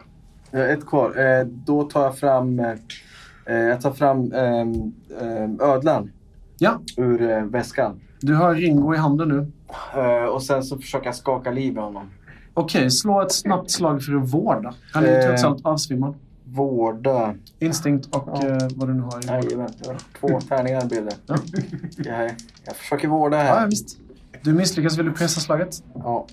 [0.50, 1.18] Jag har ett kvar.
[1.40, 2.72] Eh, då tar jag fram, eh,
[3.46, 4.92] eh, jag tar fram ehm,
[5.60, 6.10] ödlan
[6.58, 8.00] Ja, ur eh, väskan.
[8.20, 9.46] du har Ringo i handen nu.
[10.00, 12.06] Eh, och sen så försöker jag skaka liv i honom.
[12.54, 14.74] Okej, slå ett snabbt slag för att vårda.
[14.92, 15.26] Han är ju Eh.
[15.28, 16.14] trots allt avsvimmad.
[16.44, 17.34] Vårda.
[17.58, 18.46] Instinkt och Ja.
[18.48, 19.24] eh, vad du nu har.
[19.24, 19.68] i- Jajamän,
[20.20, 21.16] två tärningar blir det.
[21.26, 21.36] Ja.
[21.96, 22.30] Jag,
[22.64, 23.60] jag försöker vårda här.
[23.60, 23.98] ja, visst.
[24.42, 24.98] Du misslyckas.
[24.98, 25.82] Vill du pressa slaget?
[25.94, 26.26] Ja,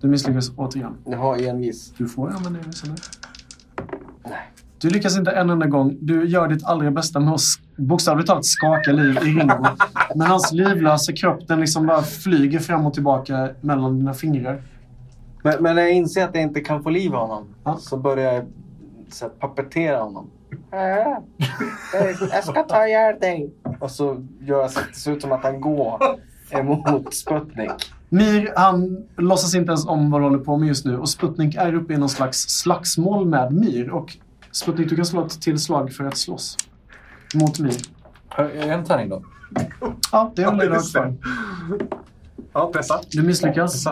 [0.00, 0.94] Du misslyckas återigen.
[1.04, 1.92] jag har envis.
[1.98, 2.96] Du får använda det sen.
[4.80, 5.96] Du lyckas inte en enda gång.
[6.00, 7.40] Du gör ditt allra bästa med att
[7.76, 9.66] bokstavligt talat skaka liv i Ringo.
[10.14, 14.62] Men hans livlösa kropp den liksom bara flyger fram och tillbaka mellan dina fingrar.
[15.48, 17.76] Men, men när jag inser att jag inte kan få liv i honom Ja.
[17.80, 18.44] så börjar jag
[19.10, 20.30] så här, pappetera honom.
[20.72, 20.78] Äh,
[22.32, 23.54] jag ska ta ihjäl dig.
[23.80, 25.98] Och så gör jag så att det ser ut som att han går
[26.50, 27.70] emot Sputnik.
[28.08, 30.98] Mir, han låtsas inte ens om vad du håller på med just nu.
[30.98, 33.90] Och Sputnik är uppe i någon slags slagsmål med Mir.
[33.90, 34.16] Och
[34.52, 36.56] Sputnik, du kan slå ett till slag för att slåss.
[37.34, 37.76] Mot Mir.
[38.36, 39.22] Jag En tärning då?
[40.12, 41.14] Ja, det är du har kvar.
[42.52, 43.00] Ja, pressa.
[43.10, 43.86] Du misslyckas.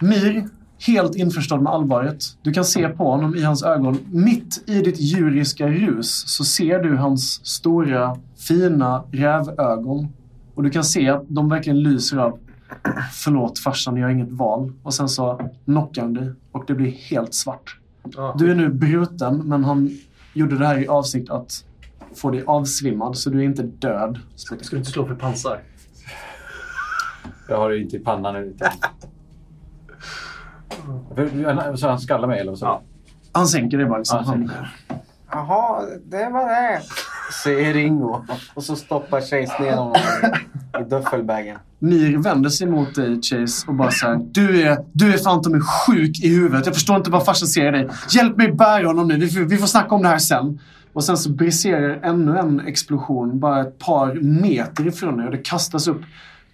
[0.00, 0.48] Mir,
[0.78, 2.24] helt införstådd med allvaret.
[2.42, 3.98] Du kan se på honom i hans ögon.
[4.10, 8.16] Mitt i ditt djuriska rus så ser du hans stora,
[8.48, 10.08] fina rävögon.
[10.54, 12.38] Och du kan se att de verkligen lyser av
[13.12, 14.72] Förlåt farsan, jag har inget val.
[14.82, 17.78] Och sen så knockar han dig och det blir helt svart.
[18.38, 19.90] Du är nu bruten, men han
[20.32, 21.64] gjorde det här i avsikt att
[22.14, 24.18] få dig avsvimmad, så du är inte död.
[24.34, 25.60] Ska du inte slå för pansar?
[27.48, 28.44] Jag har det inte i pannan.
[28.44, 28.72] Inte.
[31.76, 32.82] Så han skallar mig eller vad sa Ja.
[33.32, 33.98] Han sänker dig bara.
[33.98, 34.18] Liksom.
[34.18, 34.50] Ja, han,
[35.30, 36.80] Jaha, det var det.
[37.44, 38.24] Säger Ringo.
[38.54, 39.96] Och så stoppar Chase ner honom
[40.80, 41.58] i duffelbagen.
[41.78, 45.60] Mir vänder sig mot dig, Chase, och bara säger du är, du är fan mig
[45.60, 46.66] sjuk i huvudet.
[46.66, 47.88] Jag förstår inte vad farsan ser i dig.
[48.10, 49.16] Hjälp mig bära honom nu.
[49.16, 50.60] Vi får, vi får snacka om det här sen.
[50.92, 55.26] Och sen så briserar ännu en explosion bara ett par meter ifrån er.
[55.26, 56.02] Och det kastas upp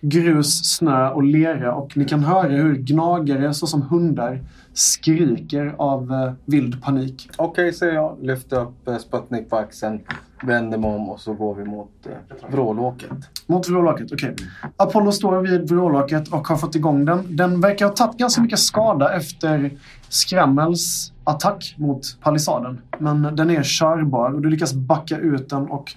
[0.01, 1.75] grus, snö och lera.
[1.75, 4.41] Och ni kan höra hur gnagare, såsom hundar,
[4.73, 7.31] skriker av eh, vild panik.
[7.37, 8.17] Okej, säger jag.
[8.21, 10.01] Lyfter upp eh, Sputnik på axeln.
[10.43, 13.11] Vänder mig om och så går vi mot eh, vrålåket.
[13.47, 14.37] Mot vrålaket, okej.
[14.77, 17.37] Apollo står vid vrålaket och har fått igång den.
[17.37, 19.71] Den verkar ha tagit ganska mycket skada efter
[20.09, 22.81] Skrammels attack mot palissaden.
[22.99, 25.93] Men den är körbar och du lyckas backa ut den och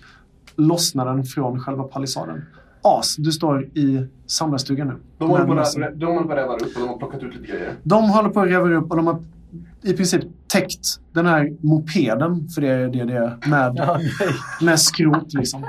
[0.56, 2.46] lossna den från själva palissaden.
[2.84, 4.94] As, du står i samlarstugan nu.
[5.18, 7.36] De håller, på, att- de håller på att räva upp och de har plockat ut
[7.36, 7.74] lite grejer.
[7.84, 9.24] De håller på att reva upp och de har
[9.82, 14.00] i princip täckt den här mopeden, för det är det det är, med,
[14.62, 15.66] med skrot liksom.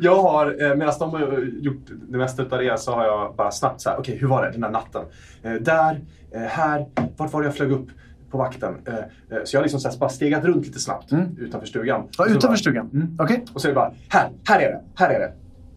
[0.00, 3.50] Jag har, eh, medan de har gjort det mesta av det, så har jag bara
[3.50, 5.02] snabbt så här, okej hur var det den där natten?
[5.42, 6.00] Eh, där,
[6.34, 6.86] eh, här,
[7.16, 7.88] vart var det jag flög upp
[8.30, 8.74] på vakten?
[8.86, 9.02] Eh, eh,
[9.44, 11.36] så jag har liksom så här, bara stegat runt lite snabbt Mm.
[11.38, 12.02] utanför stugan.
[12.18, 12.90] Ja, utanför bara, stugan.
[12.92, 13.16] Mm.
[13.20, 13.44] Okej?
[13.54, 15.32] Och så är det bara, här, här är det, här är det.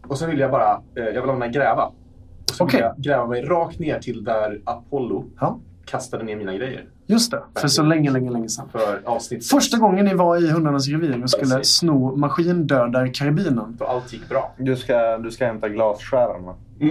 [0.08, 1.84] Och så vill jag bara, eh, jag vill mig gräva.
[1.84, 2.76] Och så Okej.
[2.80, 6.84] vill jag gräva mig rakt ner till där Apollo Ja, kastade ner mina grejer.
[7.06, 7.42] just det.
[7.58, 8.68] För så länge, länge, länge sedan.
[8.72, 11.74] För avsnitt Första gången ni var i hundarnas revir och skulle Precis.
[11.76, 13.76] sno maskindödarkarabinen.
[13.78, 14.52] då allt gick bra.
[14.58, 16.54] Du ska, du ska hämta glasskäran va?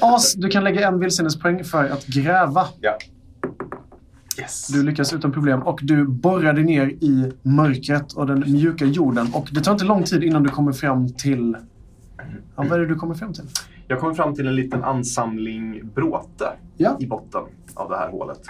[0.00, 2.66] As, du kan lägga en vildsinnespoäng för att gräva.
[2.80, 2.98] Ja.
[4.38, 4.68] Yes.
[4.68, 9.26] Du lyckas utan problem och du borrar dig ner i mörkret och den mjuka jorden.
[9.34, 11.56] Och det tar inte lång tid innan du kommer fram till...
[12.56, 13.44] Ja, vad är det du kommer fram till?
[13.88, 16.96] Jag kommer fram till en liten ansamling bråte Ja.
[17.00, 17.42] i botten
[17.74, 18.40] av det här hålet.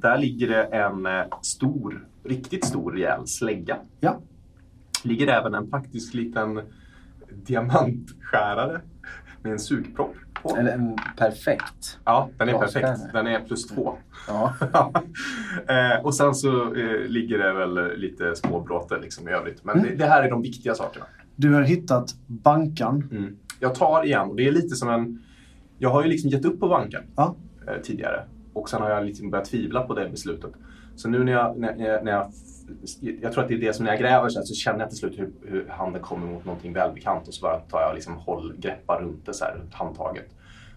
[0.00, 3.76] Där ligger det en eh, stor, riktigt stor rejäl slägga.
[4.00, 4.20] Ja.
[5.02, 6.60] ligger även en praktisk liten
[7.46, 8.80] diamantskärare
[9.42, 10.14] med en sugpropp
[10.48, 10.56] på.
[10.56, 11.98] Eller en perfekt.
[12.04, 13.12] Ja, den är perfekt.
[13.12, 13.94] Den är plus två.
[14.28, 14.54] Ja.
[15.68, 19.64] eh, och sen så eh, ligger det väl lite små bråte liksom i övrigt.
[19.64, 21.04] Men det, det här är de viktiga sakerna.
[21.36, 23.08] Du har hittat bankan.
[23.12, 23.36] Mm.
[23.60, 25.22] Jag tar igen, och det är lite som en...
[25.78, 27.36] Jag har ju liksom gett upp på banken Ja.
[27.68, 28.24] eh, tidigare.
[28.52, 30.50] Och sen har jag liksom börjat tvivla på det beslutet.
[30.96, 32.32] Så nu när jag, när, när jag- när jag...
[33.22, 34.88] Jag tror att det är det som när jag gräver så, här, så känner jag
[34.90, 37.28] till slut hur, hur handen kommer mot någonting välbekant.
[37.28, 40.28] Och så bara tar jag liksom håll, greppar runt det så här, runt handtaget.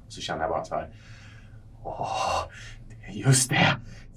[0.07, 0.87] Och så känner jag bara så här...
[1.83, 2.43] Åh,
[2.89, 3.67] det är just det!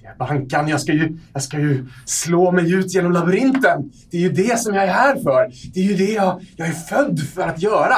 [0.00, 0.68] Det är bankan.
[0.68, 3.92] Jag ska, ju, jag ska ju slå mig ut genom labyrinten.
[4.10, 5.52] Det är ju det som jag är här för.
[5.74, 7.94] Det är ju det jag, jag är född för att göra.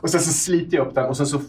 [0.00, 1.40] Och sen så sliter jag upp den och sen så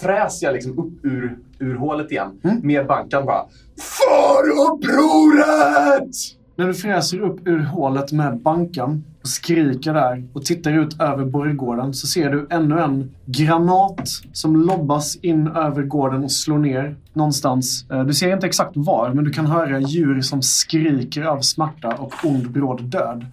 [0.00, 2.40] fräser jag liksom upp ur, ur hålet igen.
[2.62, 3.44] Med bankan bara.
[3.78, 6.16] För upproret!
[6.58, 11.24] När du fräser upp ur hålet med bankan och skriker där och tittar ut över
[11.24, 16.96] borggården så ser du ännu en granat som lobbas in över gården och slår ner
[17.12, 17.86] någonstans.
[17.90, 21.88] Eh, Du ser inte exakt var, men du kan höra djur som skriker av smärta
[21.94, 23.26] och ond bråd död.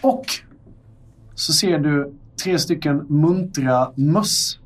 [0.00, 0.24] Och
[1.34, 2.14] så ser du
[2.44, 4.58] tre stycken muntra möss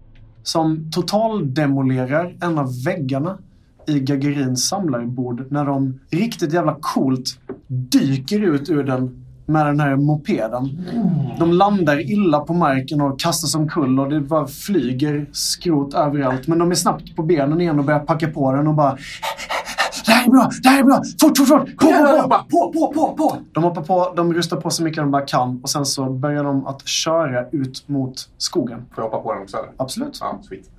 [0.49, 3.39] som totaldemolerar en av väggarna
[3.87, 9.97] i Gagarins samlarbord när de riktigt jävla coolt dyker ut ur den med den här
[9.97, 10.87] mopeden.
[11.39, 16.47] De landar illa på marken och kastas omkull och det bara flyger skrot överallt.
[16.47, 18.99] Men de är snabbt på benen igen och börjar packa på den och bara
[20.09, 20.51] det här är bra!
[20.63, 21.03] Det här är bra!
[21.21, 21.77] Fort, fort, fort!
[21.77, 22.49] På, på, på!
[22.51, 23.37] På, på, på, på!
[23.53, 26.45] De hoppar på, de rustar på så mycket de bara kan och sen så börjar
[26.45, 28.87] de att köra ut mot skogen.
[28.95, 29.71] Får jag hoppa på den också eller?
[29.77, 30.19] Absolut.
[30.21, 30.71] Ja, sweet.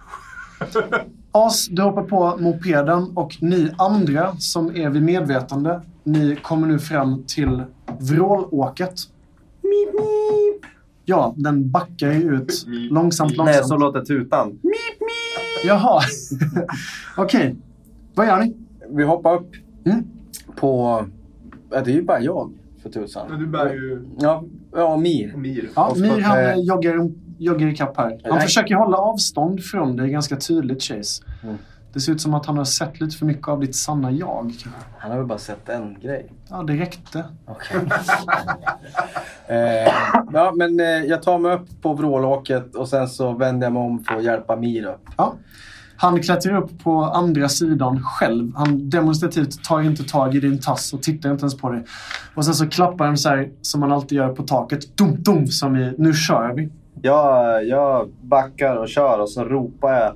[1.31, 6.79] As, du hoppar på mopeden och ni andra som är vid medvetande, ni kommer nu
[6.79, 7.63] fram till
[7.99, 8.93] vrålåket.
[9.61, 10.71] Mip, mip.
[11.05, 13.67] Ja, den backar ju ut långsamt, Nej, långsamt.
[13.67, 14.59] så låter tutan.
[15.65, 16.01] Jaha.
[17.17, 17.55] Okej.
[18.15, 18.55] Vad gör ni?
[18.89, 19.51] Vi hoppar upp
[19.85, 20.07] Mm.
[20.55, 21.05] på...
[21.71, 22.51] Ja, det är ju bara jag
[22.83, 23.25] för tusan.
[23.29, 24.43] Men du bär ju Ja,
[24.75, 25.33] ja Mir.
[25.37, 25.69] Mir.
[25.75, 28.09] Ja, Mir han eh, joggar, joggar ikapp här.
[28.23, 28.41] Han Nej.
[28.41, 31.23] försöker hålla avstånd från dig ganska tydligt, Chase.
[31.43, 31.55] Mm.
[31.93, 34.53] Det ser ut som att han har sett lite för mycket av ditt sanna jag.
[34.97, 36.31] Han har väl bara sett en grej.
[36.49, 37.25] Ja, det räckte.
[37.45, 37.77] Okej.
[39.47, 39.93] eh,
[40.33, 43.81] ja, men eh, jag tar mig upp på vrålåket och sen så vänder jag mig
[43.81, 45.05] om för att hjälpa Mir upp.
[45.17, 45.33] Ja.
[46.01, 48.51] Han klättrar upp på andra sidan själv.
[48.55, 51.83] Han demonstrativt tar inte tag i din tass och tittar inte ens på dig.
[52.35, 54.97] Och sen så klappar han så här som man alltid gör på taket.
[54.97, 56.69] Dum, dum, som i nu kör vi.
[57.01, 60.13] Jag, jag backar och kör och så ropar jag.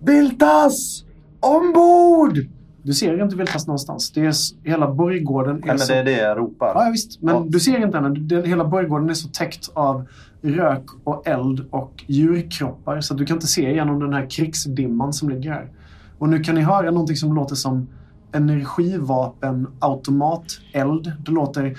[0.00, 1.04] Viltas!
[1.40, 2.38] Ombord!
[2.82, 4.12] Du ser inte Viltas någonstans.
[4.12, 4.34] Det är
[4.68, 5.56] hela borggården.
[5.56, 5.92] Är Nej, men så...
[5.92, 6.72] det är det jag ropar.
[6.74, 7.22] Ja, visst.
[7.22, 7.44] Men Ja.
[7.48, 8.08] du ser inte henne.
[8.20, 10.06] Den, hela borggården är så täckt av
[10.42, 15.28] rök och eld och djurkroppar så du kan inte se igenom den här krigsdimman som
[15.28, 15.70] ligger här.
[16.18, 17.88] Och nu kan ni höra någonting som låter som
[18.32, 21.12] energivapen automateld.
[21.24, 21.76] Det låter...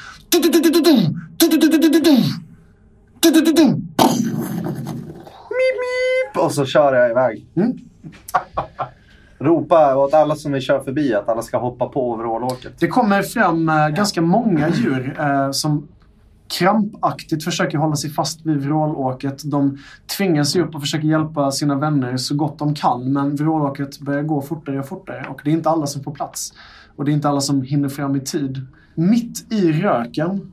[6.35, 7.47] Och så kör jag iväg.
[7.55, 7.77] Mm.
[9.39, 12.73] Ropa åt alla som vi kör förbi att alla ska hoppa på vrålåket.
[12.79, 15.87] Det kommer fram eh, ganska många djur eh, som
[16.59, 19.51] krampaktigt försöker hålla sig fast vid vrålåket.
[19.51, 19.77] De
[20.17, 23.13] tvingar sig upp och försöker hjälpa sina vänner så gott de kan.
[23.13, 26.53] Men vrålåket börjar gå fortare och fortare och det är inte alla som får plats.
[26.95, 28.65] Och det är inte alla som hinner fram i tid.
[28.95, 30.51] Mitt i röken,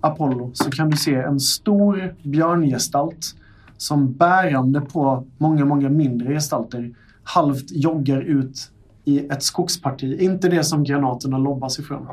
[0.00, 3.34] Apollo så kan du se en stor björngestalt
[3.76, 8.70] som bärande på många, många mindre gestalter halvt joggar ut
[9.04, 10.20] i ett skogsparti.
[10.20, 12.06] Inte det som granaterna lobbas ifrån.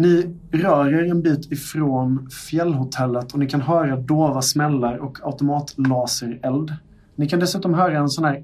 [0.00, 6.74] Ni rör er en bit ifrån fjällhotellet och ni kan höra dova smällar och automatlasereld.
[7.16, 8.42] Ni kan dessutom höra en sån här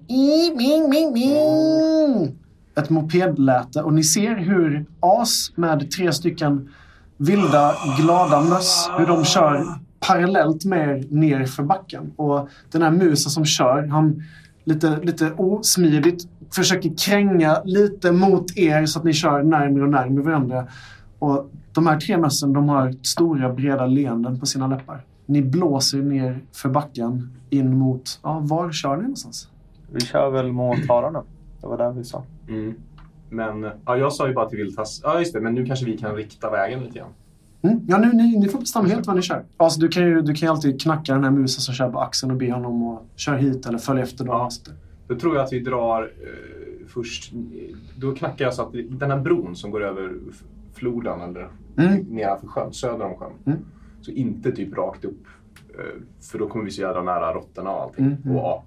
[2.76, 6.68] ett mopedläte och ni ser hur as med tre stycken
[7.16, 9.64] vilda glada möss, hur de kör
[10.00, 12.12] parallellt med er ner för backen.
[12.16, 14.22] Och den här musen som kör, han
[14.64, 20.24] lite, lite osmidigt försöker kränga lite mot er så att ni kör närmare och närmare
[20.24, 20.66] varandra.
[21.24, 25.04] Och de här tre mössen de har stora breda leenden på sina läppar.
[25.26, 29.48] Ni blåser ner för backen in mot, ja var kör ni någonstans?
[29.92, 31.22] Vi kör väl mot hararna.
[31.60, 32.22] Det var det vi sa.
[32.48, 32.74] Mm.
[33.30, 35.98] Men ja, jag sa ju bara till Viltas, ja just det, men nu kanske vi
[35.98, 37.10] kan rikta vägen lite grann.
[37.62, 37.80] Mm.
[37.88, 39.44] Ja, nu, ni, ni får bestämma helt vad ni kör.
[39.56, 42.00] Alltså, du, kan ju, du kan ju alltid knacka den här musen som kör på
[42.00, 44.26] axeln och be honom att köra hit eller följa efter.
[44.26, 44.50] Ja.
[45.08, 47.32] Då tror jag att vi drar eh, först,
[47.96, 50.12] då knackar jag så att den här bron som går över
[50.74, 51.48] floden eller
[51.78, 51.98] Mm.
[52.08, 53.32] nedanför sjön, söder om sjön.
[53.46, 53.58] Mm.
[54.00, 55.22] Så inte typ rakt upp.
[55.78, 56.00] Eh,
[56.30, 58.04] för då kommer vi så jävla nära råttorna och allting.
[58.06, 58.36] Mm, mm.
[58.36, 58.64] Och ap.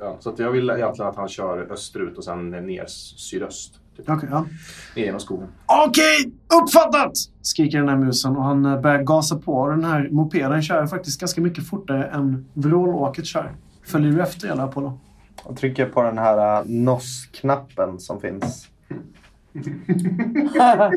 [0.00, 2.84] Ja, så att jag vill egentligen att han kör österut och sen ner
[3.16, 3.80] sydöst.
[3.96, 4.10] Typ.
[4.10, 4.46] Okej, ja.
[4.96, 5.48] Ner genom skogen.
[5.86, 6.32] Okej,
[6.62, 7.12] uppfattat!
[7.42, 9.68] Skriker den här musen och han eh, börjar gasa på.
[9.68, 13.56] Den här mopeden kör faktiskt ganska mycket fortare än vrålåket kör.
[13.84, 14.98] Följer du efter eller Apollo?
[15.46, 18.68] Jag trycker på den här uh, NOS-knappen som finns.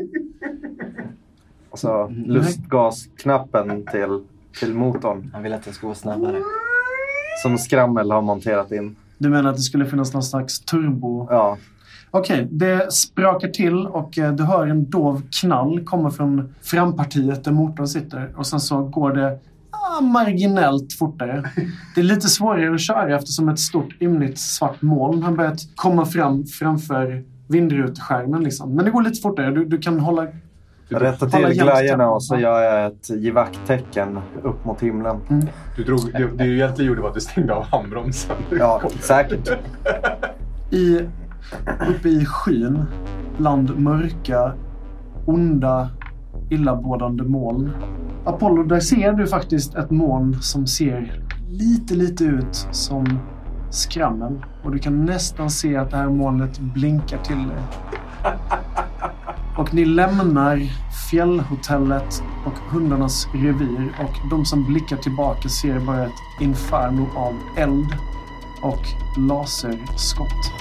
[1.70, 4.24] alltså lustgasknappen till,
[4.60, 5.30] till motorn.
[5.32, 6.42] Han vill att det ska gå snabbare.
[7.42, 8.96] Som Skrammel har monterat in.
[9.18, 11.26] Du menar att det skulle finnas någon slags turbo?
[11.30, 11.58] Ja.
[12.10, 17.52] Okej, det sprakar till och eh, du hör en dov knall komma från frampartiet där
[17.52, 18.34] motorn sitter.
[18.36, 19.38] Och sen så går det
[19.70, 21.50] ah, marginellt fortare.
[21.94, 26.06] Det är lite svårare att köra eftersom ett stort ymnigt svart moln har börjat komma
[26.06, 28.44] fram framför vindruteskärmen.
[28.44, 28.74] Liksom.
[28.74, 29.50] Men det går lite fortare.
[29.50, 30.26] Du, du kan hålla...
[30.90, 35.16] Hålla till glajjorna och så gör jag ett givacktecken upp mot himlen.
[35.76, 38.36] Du drog, det, det du egentligen gjorde var att du stängde av handbromsen.
[38.58, 39.48] Ja, säkert.
[40.70, 41.00] I,
[41.88, 42.84] uppe i skyn,
[43.38, 44.52] bland mörka,
[45.26, 45.88] onda,
[46.50, 47.70] illabådande moln.
[48.24, 53.18] Apollo, där ser du faktiskt ett moln som ser lite, lite ut som
[53.72, 54.44] skrammel.
[54.62, 57.62] Och du kan nästan se att det här molnet blinkar till dig.
[59.58, 60.60] Och ni lämnar
[61.10, 63.92] fjällhotellet och hundarnas revir.
[64.00, 67.96] Och de som blickar tillbaka ser bara ett inferno av eld
[68.62, 68.82] och
[69.28, 70.52] laserskott.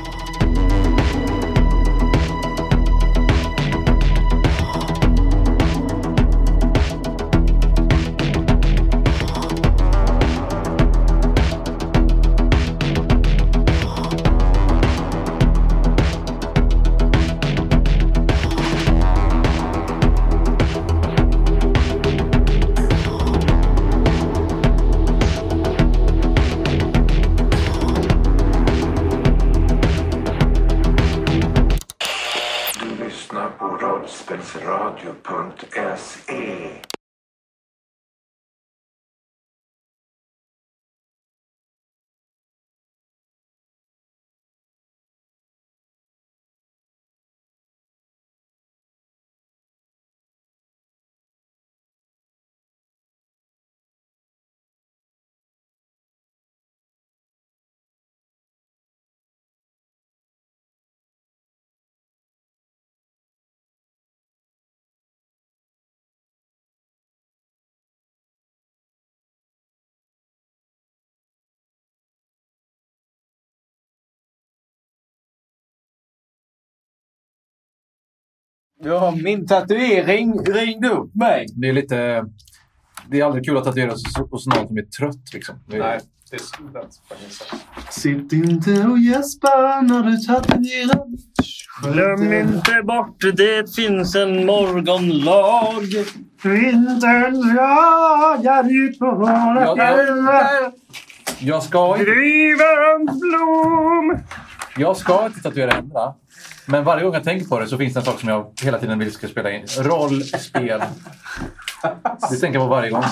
[78.83, 81.45] Ja, min tatuering ringde upp mig.
[81.55, 82.25] Det är lite...
[83.09, 85.33] Det är aldrig kul att tatuera hos, hos någon som är trött.
[85.33, 85.55] Liksom.
[85.67, 85.99] Det är, Nej,
[86.31, 87.01] det är sant.
[87.89, 91.05] Sitt inte och gäspa när du tatuerar.
[91.83, 95.83] Glöm inte bort, det finns en morgonlag.
[96.43, 100.71] Vintern jagar ut på våra fjällar.
[101.39, 104.17] Jag ska inte, Drivens blom.
[104.77, 106.15] jag ska inte tatuera händerna.
[106.71, 108.79] Men varje gång jag tänker på det så finns det en sak som jag hela
[108.79, 109.65] tiden vill ska spela in.
[109.79, 110.81] Rollspel.
[112.29, 113.03] Det tänker jag på varje gång.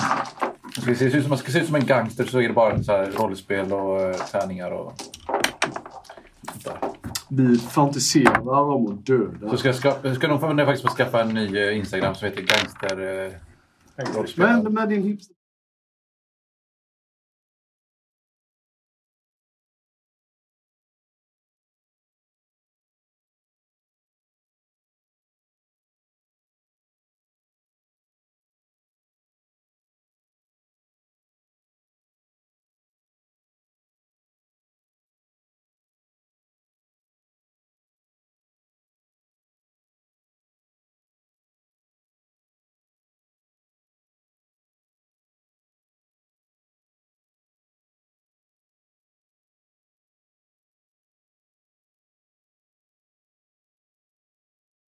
[0.76, 2.92] Jag ska se ut som, se ut som en gangster så är det bara så
[2.92, 4.92] här rollspel och uh, tärningar och.
[7.28, 9.50] Vi fantiserar om att döda.
[9.50, 12.42] Så ska ska, ska nog få- faktiskt få skaffa en ny eh, Instagram som heter
[12.42, 13.24] Gangster...
[13.26, 13.32] eh,
[14.36, 15.34] Men med din hipster...